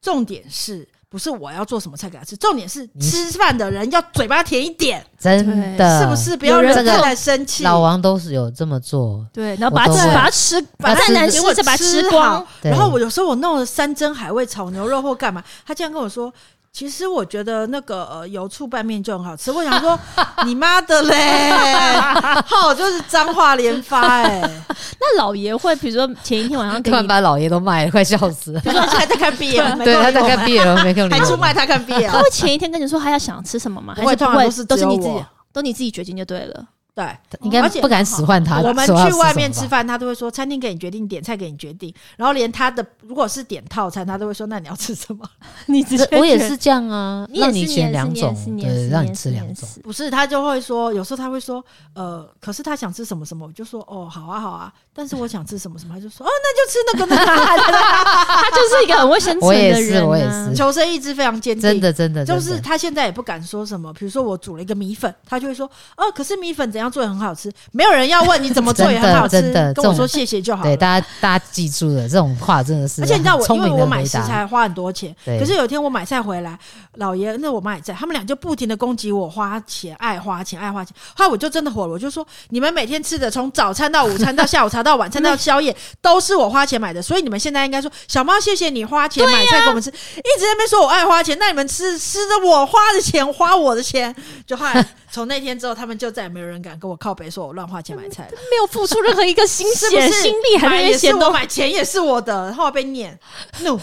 [0.00, 2.36] 重点是不是我要做什么菜给他吃？
[2.36, 6.36] 重点是吃饭的人要嘴巴甜一点， 真的是不是？
[6.36, 7.64] 不要有人惹这个太太生气。
[7.64, 12.46] 老王都是有这么做，对，然后把它吃，把它吃，把再难给我吃再把它吃好光。
[12.62, 16.32] 然后我有时候我弄了山珍海味炒牛肉或干嘛，他竟然跟我说。
[16.72, 19.52] 其实我觉得那个呃油醋拌面就很好吃。
[19.52, 19.98] 我想说
[20.46, 21.50] 你妈的嘞，
[22.46, 24.62] 好就是脏话连发哎、欸。
[24.98, 28.60] 那老爷会，比如说前一天晚上给你，突然把老爷都卖了，快笑死了。
[28.60, 33.92] 比如说他还在看 BL，没对，他在看 BL，没空理我还出卖他看他 BL，他会前一天跟你说他要想吃什么吗？
[33.94, 36.64] 不会还是不会通常都是都是你自己都你自己决定就对了。
[36.94, 37.04] 对。
[37.40, 38.60] 应该而且不敢使唤他。
[38.60, 45.24] 我们去外面吃饭，他都会说餐厅给你决定，点菜给你决定，然后连他的如果是点套餐，他都会说那你要吃什么？
[45.66, 49.68] 你直接我也是这样啊，你也是让你选两种，你对，让你吃两种。。
[49.82, 57.32] 不是，他就会说，有时候他会说，呃，可是他想吃什么什么，我就说哦，好啊好啊，但是我想吃什么什么，他就说哦， 那就吃那个那个。
[57.32, 70.70] 他就是一个很会生存我也是的人啊，我也是求生意志非常坚定，真的真的，就是他现在也不敢说什么，比如说我煮了一个米粉，他就会说哦，可是米粉怎样做也很好吃，没有人要问你怎么做 也很好吃，真的真的跟我说谢谢就好了。
[70.70, 74.02] 对大家大家记住了，这种话真的是，而且你知道我，因为我买。
[74.12, 76.58] 食材花很多钱，对可是有一天我买菜回来，
[76.96, 80.94] 老爷那我妈也在，他们俩就不停的攻击我花钱，爱花钱，爱花钱。
[81.16, 94.14] 后来我就真的火了，我就说你们每天吃的，从早餐到午餐到下午茶到晚餐到宵夜，都是我花钱买的，所以你们现在应该说小猫谢谢你花钱买菜给我们吃，一直在那边说我爱花钱，那你们吃吃着我花的钱，花我的钱，
[94.44, 98.32] 就后来 从那天之后，他们就再也没有人敢跟我靠北说我乱花钱买菜了。
[98.50, 103.18] 没有付出任何一个心是不是血心力，还买没也是我嫌都买钱也是我的，然后被念
[103.60, 103.78] 怒，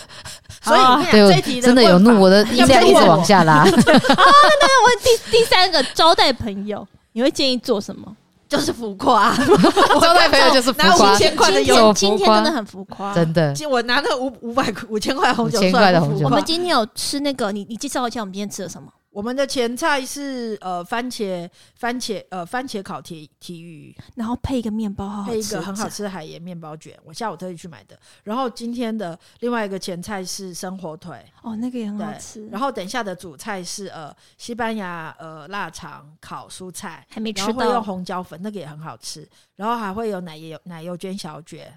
[0.61, 3.57] 所以对，题真的有怒，我的音要量一直往下拉。
[3.63, 8.15] 啊那我第第三个招待朋友，你会建议做什么？
[8.47, 9.31] 就是浮夸，
[10.01, 18.87] 招待朋友就是浮拿夸五千块的今油，走天今天真的很浮夸，真的，我拿那五五百五千块红酒5000块算不浮夸的红酒我们今天有吃那个，你你介绍一下我们今天吃了什么？
[19.19, 21.45] 我们的前菜是呃番茄
[21.77, 27.99] 番茄呃番茄烤铁鯷鱼，然后配一个面包，好好吃，配一个很好吃的海盐面包卷，我下午特意去买的。
[28.23, 32.47] 然后今天的另外一个前菜是生火腿，哦，那个也很好吃。
[32.47, 39.27] 然后等一下的主菜是呃西班牙呃腊肠烤蔬菜，还没吃然后会用，红椒粉，那个也很好吃。
[39.57, 41.69] 然后还会有奶油奶油卷小卷。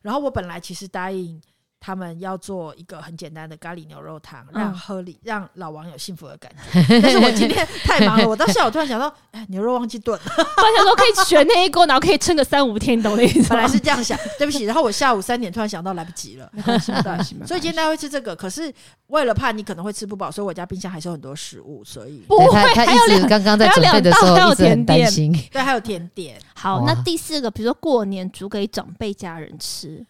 [0.00, 1.40] 然后我本来其实答应
[1.84, 6.80] 他们要做一个很简单的咖喱牛肉汤，让嗯喝里让老王有幸福的感觉。
[7.02, 10.24] 但是我今天太忙了，我到下午突然想到，哎，牛肉忘记炖了。
[10.38, 13.48] 我想说可以选那一锅，然后可以撑个三五天，懂我的意思？
[13.48, 14.62] 本来是这样想，对不起。
[14.62, 18.36] 然后我下午三点突然想到来不及了， 没关系，没关系，没关系所以今天大家会吃这个。
[18.36, 18.72] 可是
[19.08, 25.32] 为了怕你可能会吃不饱，所以我家冰箱还是有很多食物，所以不会还有两一直刚刚在准备的时还有两道候一直很担甜点心。
[25.50, 26.40] 对，还有甜点。
[26.54, 30.06] 好，那第四个，比如说过年煮给长辈家人吃，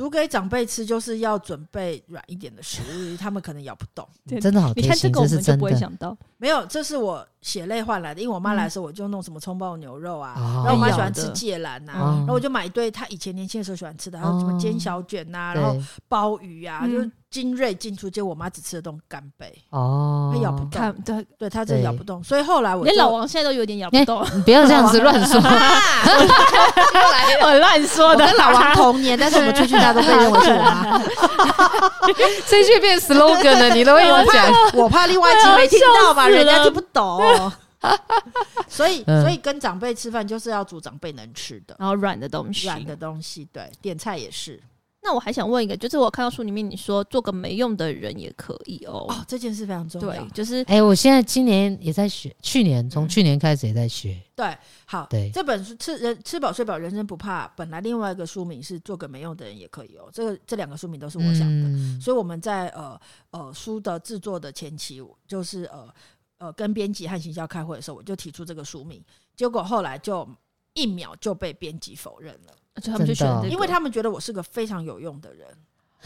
[0.00, 4.08] 煮给长辈吃，就是要准备软一点的食物，他们可能咬不动。
[4.40, 5.86] 真的好贴心，你看这个我们就不会真的。
[5.86, 6.16] 想到。
[6.38, 8.22] 没有，这是我血泪换来的。
[8.22, 18.10] 因为我妈来的时候，我就弄什么葱爆牛肉啊，哦然后我妈喜欢吃芥兰呐，哦然后我就买一堆她以前年轻的时候喜欢吃的，还有什么煎小卷呐，然后对鲍鱼啊，嗯就是精锐进出。
[18.10, 22.22] 结果我妈只吃得动干贝，哦，她咬不看动，对，对她真的咬不动。
[22.22, 25.40] 所以后来我连老王现在都有点咬不动，你不要这样子乱说。
[27.42, 28.24] 我乱说的。
[28.24, 30.98] 我跟老王同年，但是我们出去大家都被认为是我妈。
[32.46, 34.52] 这句变 slogan 了，你都会有我讲。
[34.74, 37.52] 我怕另外一集没听到嘛，我要笑死了人家听不懂。
[38.68, 44.60] 所以嗯所以跟长辈吃饭就是要煮长辈能吃的然后软的东西，软的东西，对，点菜也是。
[45.02, 49.06] 那我还想问一个，就是我看到书里面你说做个没用的人也可以哦。
[49.08, 54.20] 哦，这件事非常重要对。，就是哎，我现在今年也在学，去年从去年开始也在学。
[54.36, 57.48] 对，好，对这本书吃人吃饱睡饱，人生不怕。
[57.56, 60.10] 本来另外一个书名是做个没用的人也可以哦。
[60.12, 65.88] 这个这两个书名都是我想的，嗯所以我们在呃呃书的制作的前期，就是呃
[66.36, 69.02] 呃跟编辑和行销开会的时候，我就提出这个书名，
[69.34, 70.28] 结果后来就
[70.74, 72.52] 一秒就被编辑否认了。
[72.80, 75.46] 就他们就选这个，因为他们觉得我是个非常有用的人，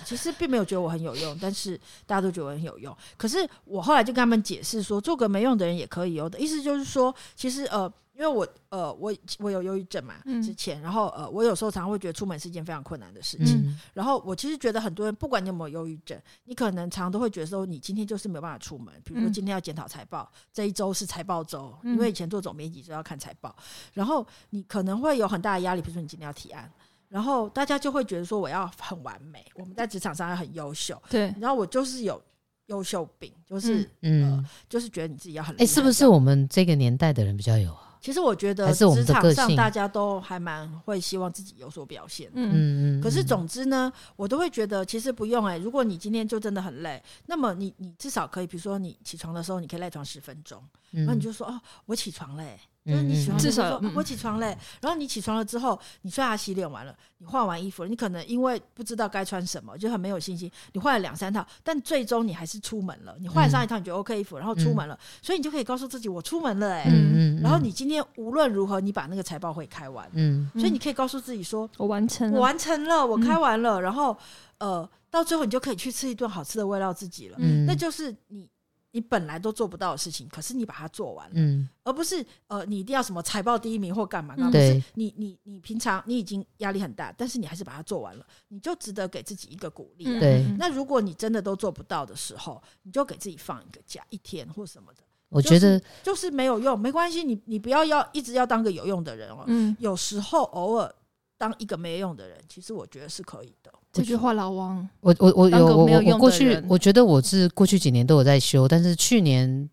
[0.05, 2.97] 其实并没有觉得我很有用，但是大家都觉得我很有用。
[3.17, 13.57] 可是我后来就跟他们解释说，做个没用的人也可以哦的意思就是说，其实呃，因为我呃我我有忧郁症嘛，嗯之前，然后呃我有时候常常会觉得出门是一件非常困难的事情。
[13.67, 18.95] 嗯，然后我其实觉得很多人，不管你有没有忧郁症，你可能常常都会觉得说，你今天就是没有办法出门。
[19.05, 23.55] 比如说嗯今天要检讨财报，这一周是财报周，嗯因为以前做总编辑就要看财报，
[23.93, 25.83] 然后你可能会有很大的压力。
[25.83, 26.71] 比如说你今天要提案，
[27.09, 31.01] 然后大家就会觉得说我要很完美，我们在职场上要很优秀。
[31.11, 32.23] 对，然后我就是有
[32.67, 35.55] 优秀病，就是嗯，呃，就是觉得你自己要很。
[35.57, 37.94] 哎，是不是我们这个年代的人比较有啊？
[38.05, 42.31] 其实我觉得职场上大家都还蛮会希望自己有所表现。
[42.35, 43.01] 嗯嗯嗯。
[43.01, 45.59] 可是总之呢，我都会觉得其实不用哎、欸。
[45.59, 52.61] 如果你今天就真的很累，那么你你至少可以，比如说你起床的时候，你可以赖床十分钟，然后你就说哦，我起床嘞、欸。
[52.85, 54.57] 就是你起床的时候，我起床嘞。
[54.83, 63.17] 然后你起床了之后，你刷牙洗脸完了，你换完衣服了，你可能因为不知道该穿什么，就很没有信心，你换了两三套，但最终你还是出门了。
[63.19, 66.91] 你换上一套你觉得 OK 衣服，然后出门了，所以你就可以告诉自己我出门了哎、欸。
[66.91, 67.41] 嗯嗯。
[67.41, 73.81] 然后你今天无论如何，你把那个财报会开完，嗯，所以你可以告诉自己说，我完成了，我完成了，我开完了。
[73.81, 74.15] 然后
[74.59, 77.37] 呃，到最后你就可以去吃一顿好吃的慰劳自己了。
[77.41, 78.47] 嗯，那就是你。
[78.95, 84.37] 你本来都做不到的事情，可是你把它做完了，嗯，而不是呃，你一定要什么财报第一名或干嘛？
[84.39, 90.21] 那、嗯、不是你你你平常你已经压力很大，但是你还是把它做完了，你就值得给自己一个鼓励、啊。
[90.21, 95.01] 对，那如果你真的都做不到的时候，你就给自己放一个假，一天或什么的。
[95.29, 99.43] 我觉得、就是、就是没有用，没关系，你你不要要一直要当个有用的人哦。
[99.49, 100.95] 嗯，有时候偶尔
[101.37, 103.73] 当一个没用的人，其实我觉得是可以的。
[103.95, 109.71] 这句话，老王，我我我有我我过去，我觉得我是过去几年都有在修，但是去年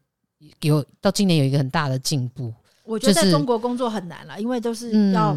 [0.62, 2.54] 有到今年有一个很大的进步。
[2.84, 5.36] 我觉得在中国工作很难了，因为都是要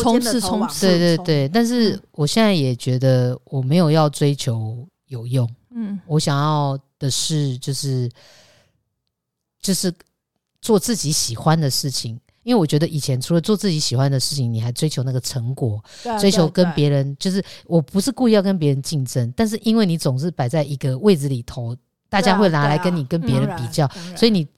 [0.00, 1.48] 冲刺冲刺，对对对。
[1.48, 8.08] 但是我现在也觉得我没有要追求有用，嗯，我想要的是就是
[9.60, 9.92] 就是
[10.60, 12.20] 做自己喜欢的事情。
[12.48, 15.78] 因为我觉得以前除了做自己喜欢的事情，你还追求那个成果，
[16.18, 21.76] 追求跟别人，就是我不是故意要跟别人竞争，但是因为你总是摆在一个位置里头，
[22.08, 23.86] 大家会拿来跟你跟别人比较，
[24.16, 24.48] 所以你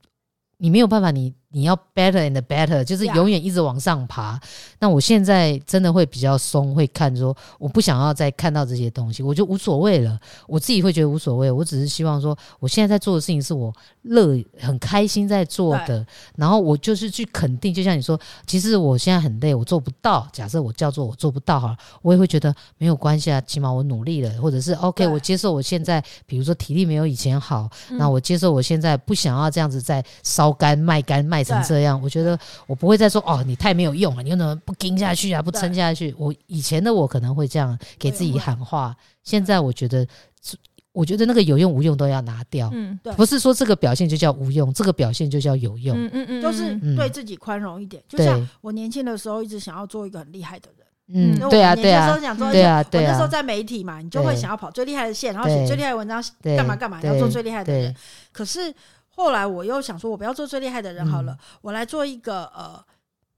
[0.59, 4.41] 你没有办法，你你要 better and better，就是永远一直往上爬。
[4.79, 10.19] 那我现在真的会比较松，会看说我不想要再看到这些东西，我就无所谓了。
[10.47, 13.73] 我自己会觉得无所谓，我只是希望说，我现在在做的事情是我
[14.03, 17.75] 乐很开心在做的，然后我就是去肯定。
[17.75, 20.29] 就像你说，其实我现在很累，我做不到。
[20.33, 32.01] 假设我叫做我做不到好了，我也会觉得没有关系啊，起码我努力了，或者是 OK，我接受我现在，比如说体力没有以前好，那我接受我现在不想要这样子再烧干卖干卖成这样。
[32.03, 36.15] 我觉得我不会再说哦，你太没有用了，你又能不撑下去啊，不撑下去。
[36.19, 40.07] 我以前的我可能会这样给自己喊话，现在我觉得，
[40.93, 42.71] 我觉得那个有用无用都要拿掉。
[42.73, 45.97] 嗯，对，不是说这个表现就叫无用，这个表现就叫有用。
[45.97, 48.03] 嗯嗯嗯，就是对自己宽容一点。
[48.09, 50.87] 就像我年轻的时候一直想要做一个很厉害的人。
[51.13, 52.17] 嗯，对啊对啊，
[52.53, 53.09] 对啊对啊。
[53.09, 57.95] 我那时候在媒体嘛，你就会想要跑最厉害的线，然后写最厉害的文章，干嘛干嘛，要做最厉害的人。
[58.33, 58.75] 可是。
[59.21, 62.83] 后来我又想说，我不要做最厉害的人好了，嗯、我来做一个呃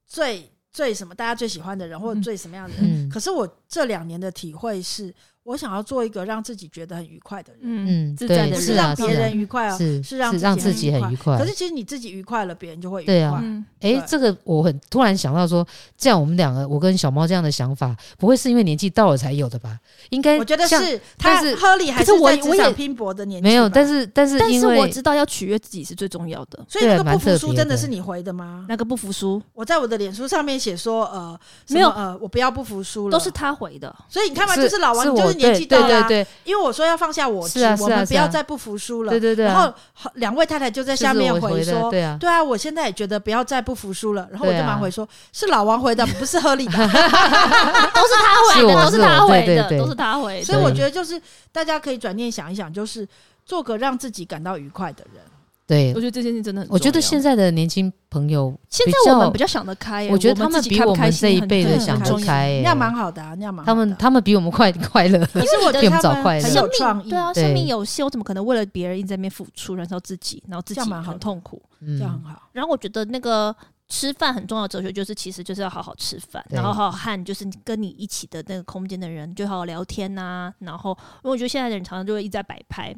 [0.07, 3.09] 最最什么大家最喜欢的人，或者最什么样的人。
[3.09, 5.13] 嗯、可是我这两年的体会是。
[5.45, 11.37] 我想要做一个让自己觉得很愉快的人，嗯，自在的人，是让别人愉快哦，是是让让自己很愉快。
[11.37, 13.15] 可是其实你自己愉快了，别人就会愉快。
[13.15, 13.43] 对啊，
[13.81, 15.67] 哎，这个我很突然想到说，
[15.99, 19.79] 这样我们两个，我跟小猫这样的想法，不会是因为年纪到了才有的吧？
[20.11, 23.49] 应该我觉得是，他是合理还是在职场拼搏的年纪？
[23.49, 26.65] 没有，但是但是但是我知道要取悦自己是最重要的。
[26.69, 28.65] 所以那个不服输真的是你回的吗？
[28.69, 31.39] 那个不服输，我在我的脸书上面写说，呃，
[31.69, 33.93] 没有，呃，我不要不服输了，都是他回的。
[34.09, 36.03] 所以你看嘛，就是老王，就是年纪到了。
[36.09, 39.11] 对，因为我说要放下我执，我们不要再不服输了。
[39.11, 39.45] 对对对。
[39.45, 39.73] 然后
[40.15, 51.21] 两位太太就在下面回说：“对啊，对啊，我现在也觉得不要再不服输了。”然后我就忙回说：“是老王回的，不是合理的， 都是他回的，都是他回的，都是他回的。”所以我觉得就是
[51.51, 53.07] 大家可以转念想一想，就是
[53.45, 55.23] 做个让自己感到愉快的人。
[55.67, 56.69] 对，我觉得这件事真的很。
[56.71, 60.09] 我觉得现在的年轻朋友，现在我们比较想得开。
[60.09, 63.73] 我觉得他们比我们这一辈的想得开，那样蛮好的啊，那样蛮好。
[63.73, 67.09] 他们他们比我们快快乐，因为 我觉得他们很有创意。
[67.09, 71.63] 对啊，生命有限，我怎么可能为了别人一直在那边付出，燃烧自己，然后自己很痛苦？
[71.81, 72.43] 这样很好。
[72.53, 73.55] 然后我觉得那个
[73.89, 80.53] 吃饭很重要的哲学就是，其实就是要好好吃饭，然后好好和就是跟你一起的那个空间的人就好好聊天呐。
[80.59, 80.91] 然后，
[81.23, 82.95] 因为我觉得现在的人常常就会一直在摆拍。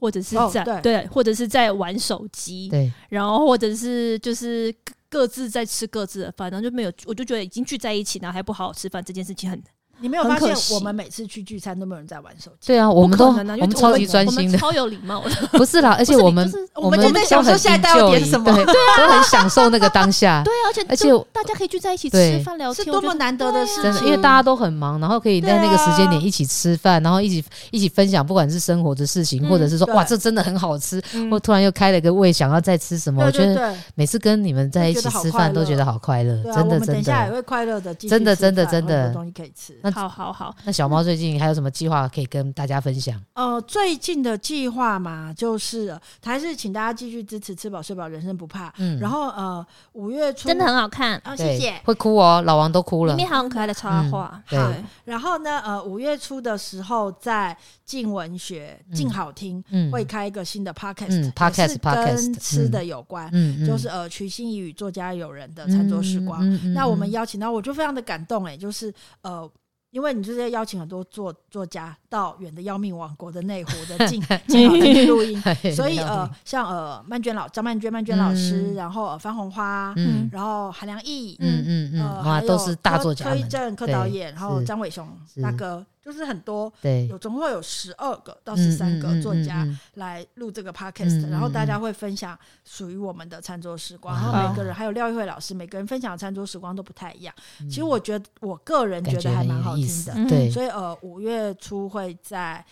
[0.00, 4.74] 或者是在、oh, 对，对，或者是在玩手机，对，然后或者是就是
[5.08, 9.62] 各自在吃各自的饭，然后就没有，我就觉得已经聚在一起，然后还不好好吃饭，这件事情很。
[10.00, 12.68] 你没有发现我们每次去聚餐都没有人在玩手机？
[12.68, 15.30] 对啊，我们都我们超级专心的，超有礼貌的。
[15.58, 20.42] 不是啦，而且我们我们就在想说下一代要点什么，对，都很享受那个当下。
[20.44, 24.06] 对，而且而且大家可以聚在一起吃饭聊天，是多么难得的事情。
[24.06, 33.24] 因为大家都很忙，然后可以在那个时间点一起吃饭，然后一起一起分享，不管是生活的事情，或者是说哇，这真的很好吃，或突然又开了个胃，想要再吃什么。
[33.24, 36.86] 我觉得每次跟你们在一起吃饭都觉得好快乐，真的真的。
[36.86, 39.12] 等一下也会快乐的，真的真的真的。
[39.12, 39.78] 东西可以吃。
[39.92, 40.54] 好好好。
[40.64, 43.20] 那小猫最近还有什么计划可以跟大家分享？
[43.34, 48.72] 呃，最近的计划嘛，就是还是请大家继续支持吃饱睡饱，人生不怕。
[48.78, 51.80] 嗯，然后呃，五月初真的很好看哦，谢谢。
[51.84, 53.14] 会哭哦，老王都哭了。
[53.14, 54.42] 里面还有很可爱的插画。
[54.48, 54.58] 对，
[55.04, 59.62] 然后呢，呃，五月初的时候在静文学静好听
[59.92, 66.44] 会开一个新的 podcast，podcast 跟吃的有关，嗯，就是呃，瞿欣怡与作家友人的餐桌时光。
[66.74, 69.50] 那我们邀请到，我就非常的感动哎，就是呃。
[69.90, 75.40] 因为你就是要邀请很多作作家到远的要命王国的内湖的 近近的去录音，
[75.74, 85.06] 所以呃，像呃曼娟老张曼娟曼娟老师，然后呃、方红花，嗯，然后韩良义，嗯嗯嗯，呃，都是大作家，柯一正柯导演，然后张伟雄
[85.42, 85.84] 大哥。
[86.10, 97.34] 就是很多，对，有总共有十二个到十三个作家来录这个 podcast，然后大家会分享属于我们的餐桌时光，然后每个人还有廖玉慧老师，每个人分享的餐桌时光都不太一样。
[97.60, 102.64] 其实我觉得我个人觉得还蛮好听的，对，所以呃五月初会在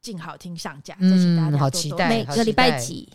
[0.00, 3.08] 静好听上架，这请大家好期待，每个礼拜几。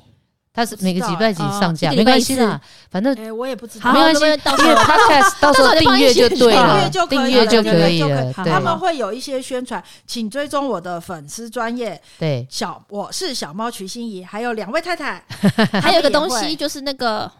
[0.60, 2.60] 它是每个礼拜几上架，没关系的，
[2.92, 8.34] 反正我也不知道，没关系，因为 Podcast 到时候订阅就对了，订阅就可以了。
[8.34, 12.02] 他们会有一些宣传，请追踪我的粉丝专业。
[12.18, 15.24] 对，小我是小猫瞿欣怡，还有两位太太，
[15.82, 17.32] 还有一个东西就是那个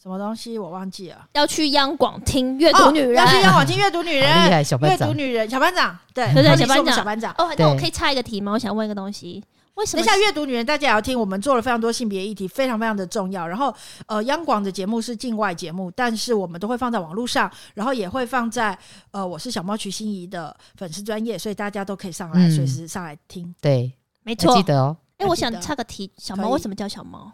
[0.00, 7.34] 什么东西我忘记了，要去央广听阅读女人，要去央广听阅读女人，厉害，小班长，阅读女人，小班长，对对对，小班长，小班长。
[7.38, 8.52] 哦，那我可以插一个题吗？
[8.52, 9.42] 我想问一个东西。
[9.74, 10.02] 为什么？
[10.02, 11.18] 等一下，阅读女人，大家也要听。
[11.18, 13.46] 我们做了非常多性别议题，非常非常的重要。
[13.46, 13.74] 然后，
[14.06, 18.78] 呃，央广的节目是境外节目，但是我们都会放在网络上，然后也会放在
[19.12, 23.54] 呃，我是小猫徐欣怡的粉丝专业，所以大家都可以上来，随、嗯、时上来听。
[23.60, 23.92] 对，
[24.22, 24.96] 没错，记得哦。
[25.16, 27.32] 哎、欸，我想插个题，小猫为什么叫小猫？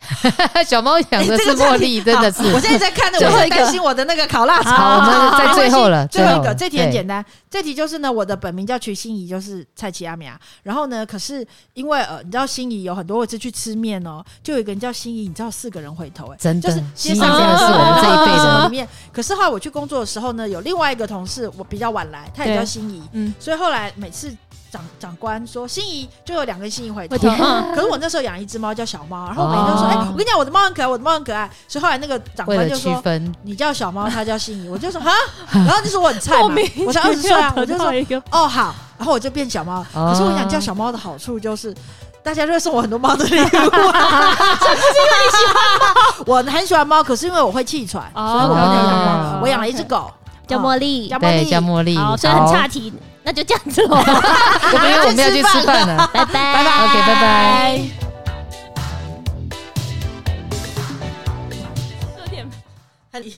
[0.66, 2.42] 小猫养的是茉莉，真的是。
[2.54, 4.74] 我现在在看的， 我很担心我的那个烤腊肠。
[4.74, 7.24] 好，我们在最后了，最后一个，这题很简单。
[7.50, 10.40] 这题就是呢，我的本名叫瞿欣怡，就是蔡奇阿米亚。
[10.62, 18.88] 然后呢，可是因为呃，你知道欣怡有很多次去吃面哦，就有一个人叫欣怡，你知道四个人回头哎，真的，就是欣怡真的是我们这一辈的里面。
[19.12, 24.34] 可是后来我去工作的时候呢，有另外一个同事，我比较晚来，他也叫欣怡，嗯，所以后来每次。
[24.70, 27.16] 长长官说：“心仪就有两个心仪回头，
[27.74, 33.02] 可是我那时候养一只猫叫小猫，然后每天都说：‘哎，我跟你讲，我的猫很可爱，我的猫很可爱。’所以后来那个长官就说
[33.42, 35.10] ：‘你叫小猫，他叫心仪。’我就说：‘哈。
[35.52, 36.54] ’然后那时候我很菜嘛，
[36.86, 37.92] 我才二十岁啊，我就说
[38.30, 39.84] ：‘哦，好。’然后我就变小猫。
[39.92, 41.74] 可是我想叫小猫的好处就是，
[42.22, 43.48] 大家就会送我很多猫的礼物。
[43.48, 49.40] 这不是因为你喜欢猫，我很喜欢猫，可是因为我会气喘，所以我养猫。
[49.42, 50.10] 我养了一只狗，
[50.46, 51.96] 叫茉莉，对，叫茉莉。
[52.18, 52.92] 所以很差题。”
[53.30, 53.94] 那就这样子喽，
[54.72, 58.09] 我们要我们要去吃饭了， 拜拜，拜拜，OK，拜拜。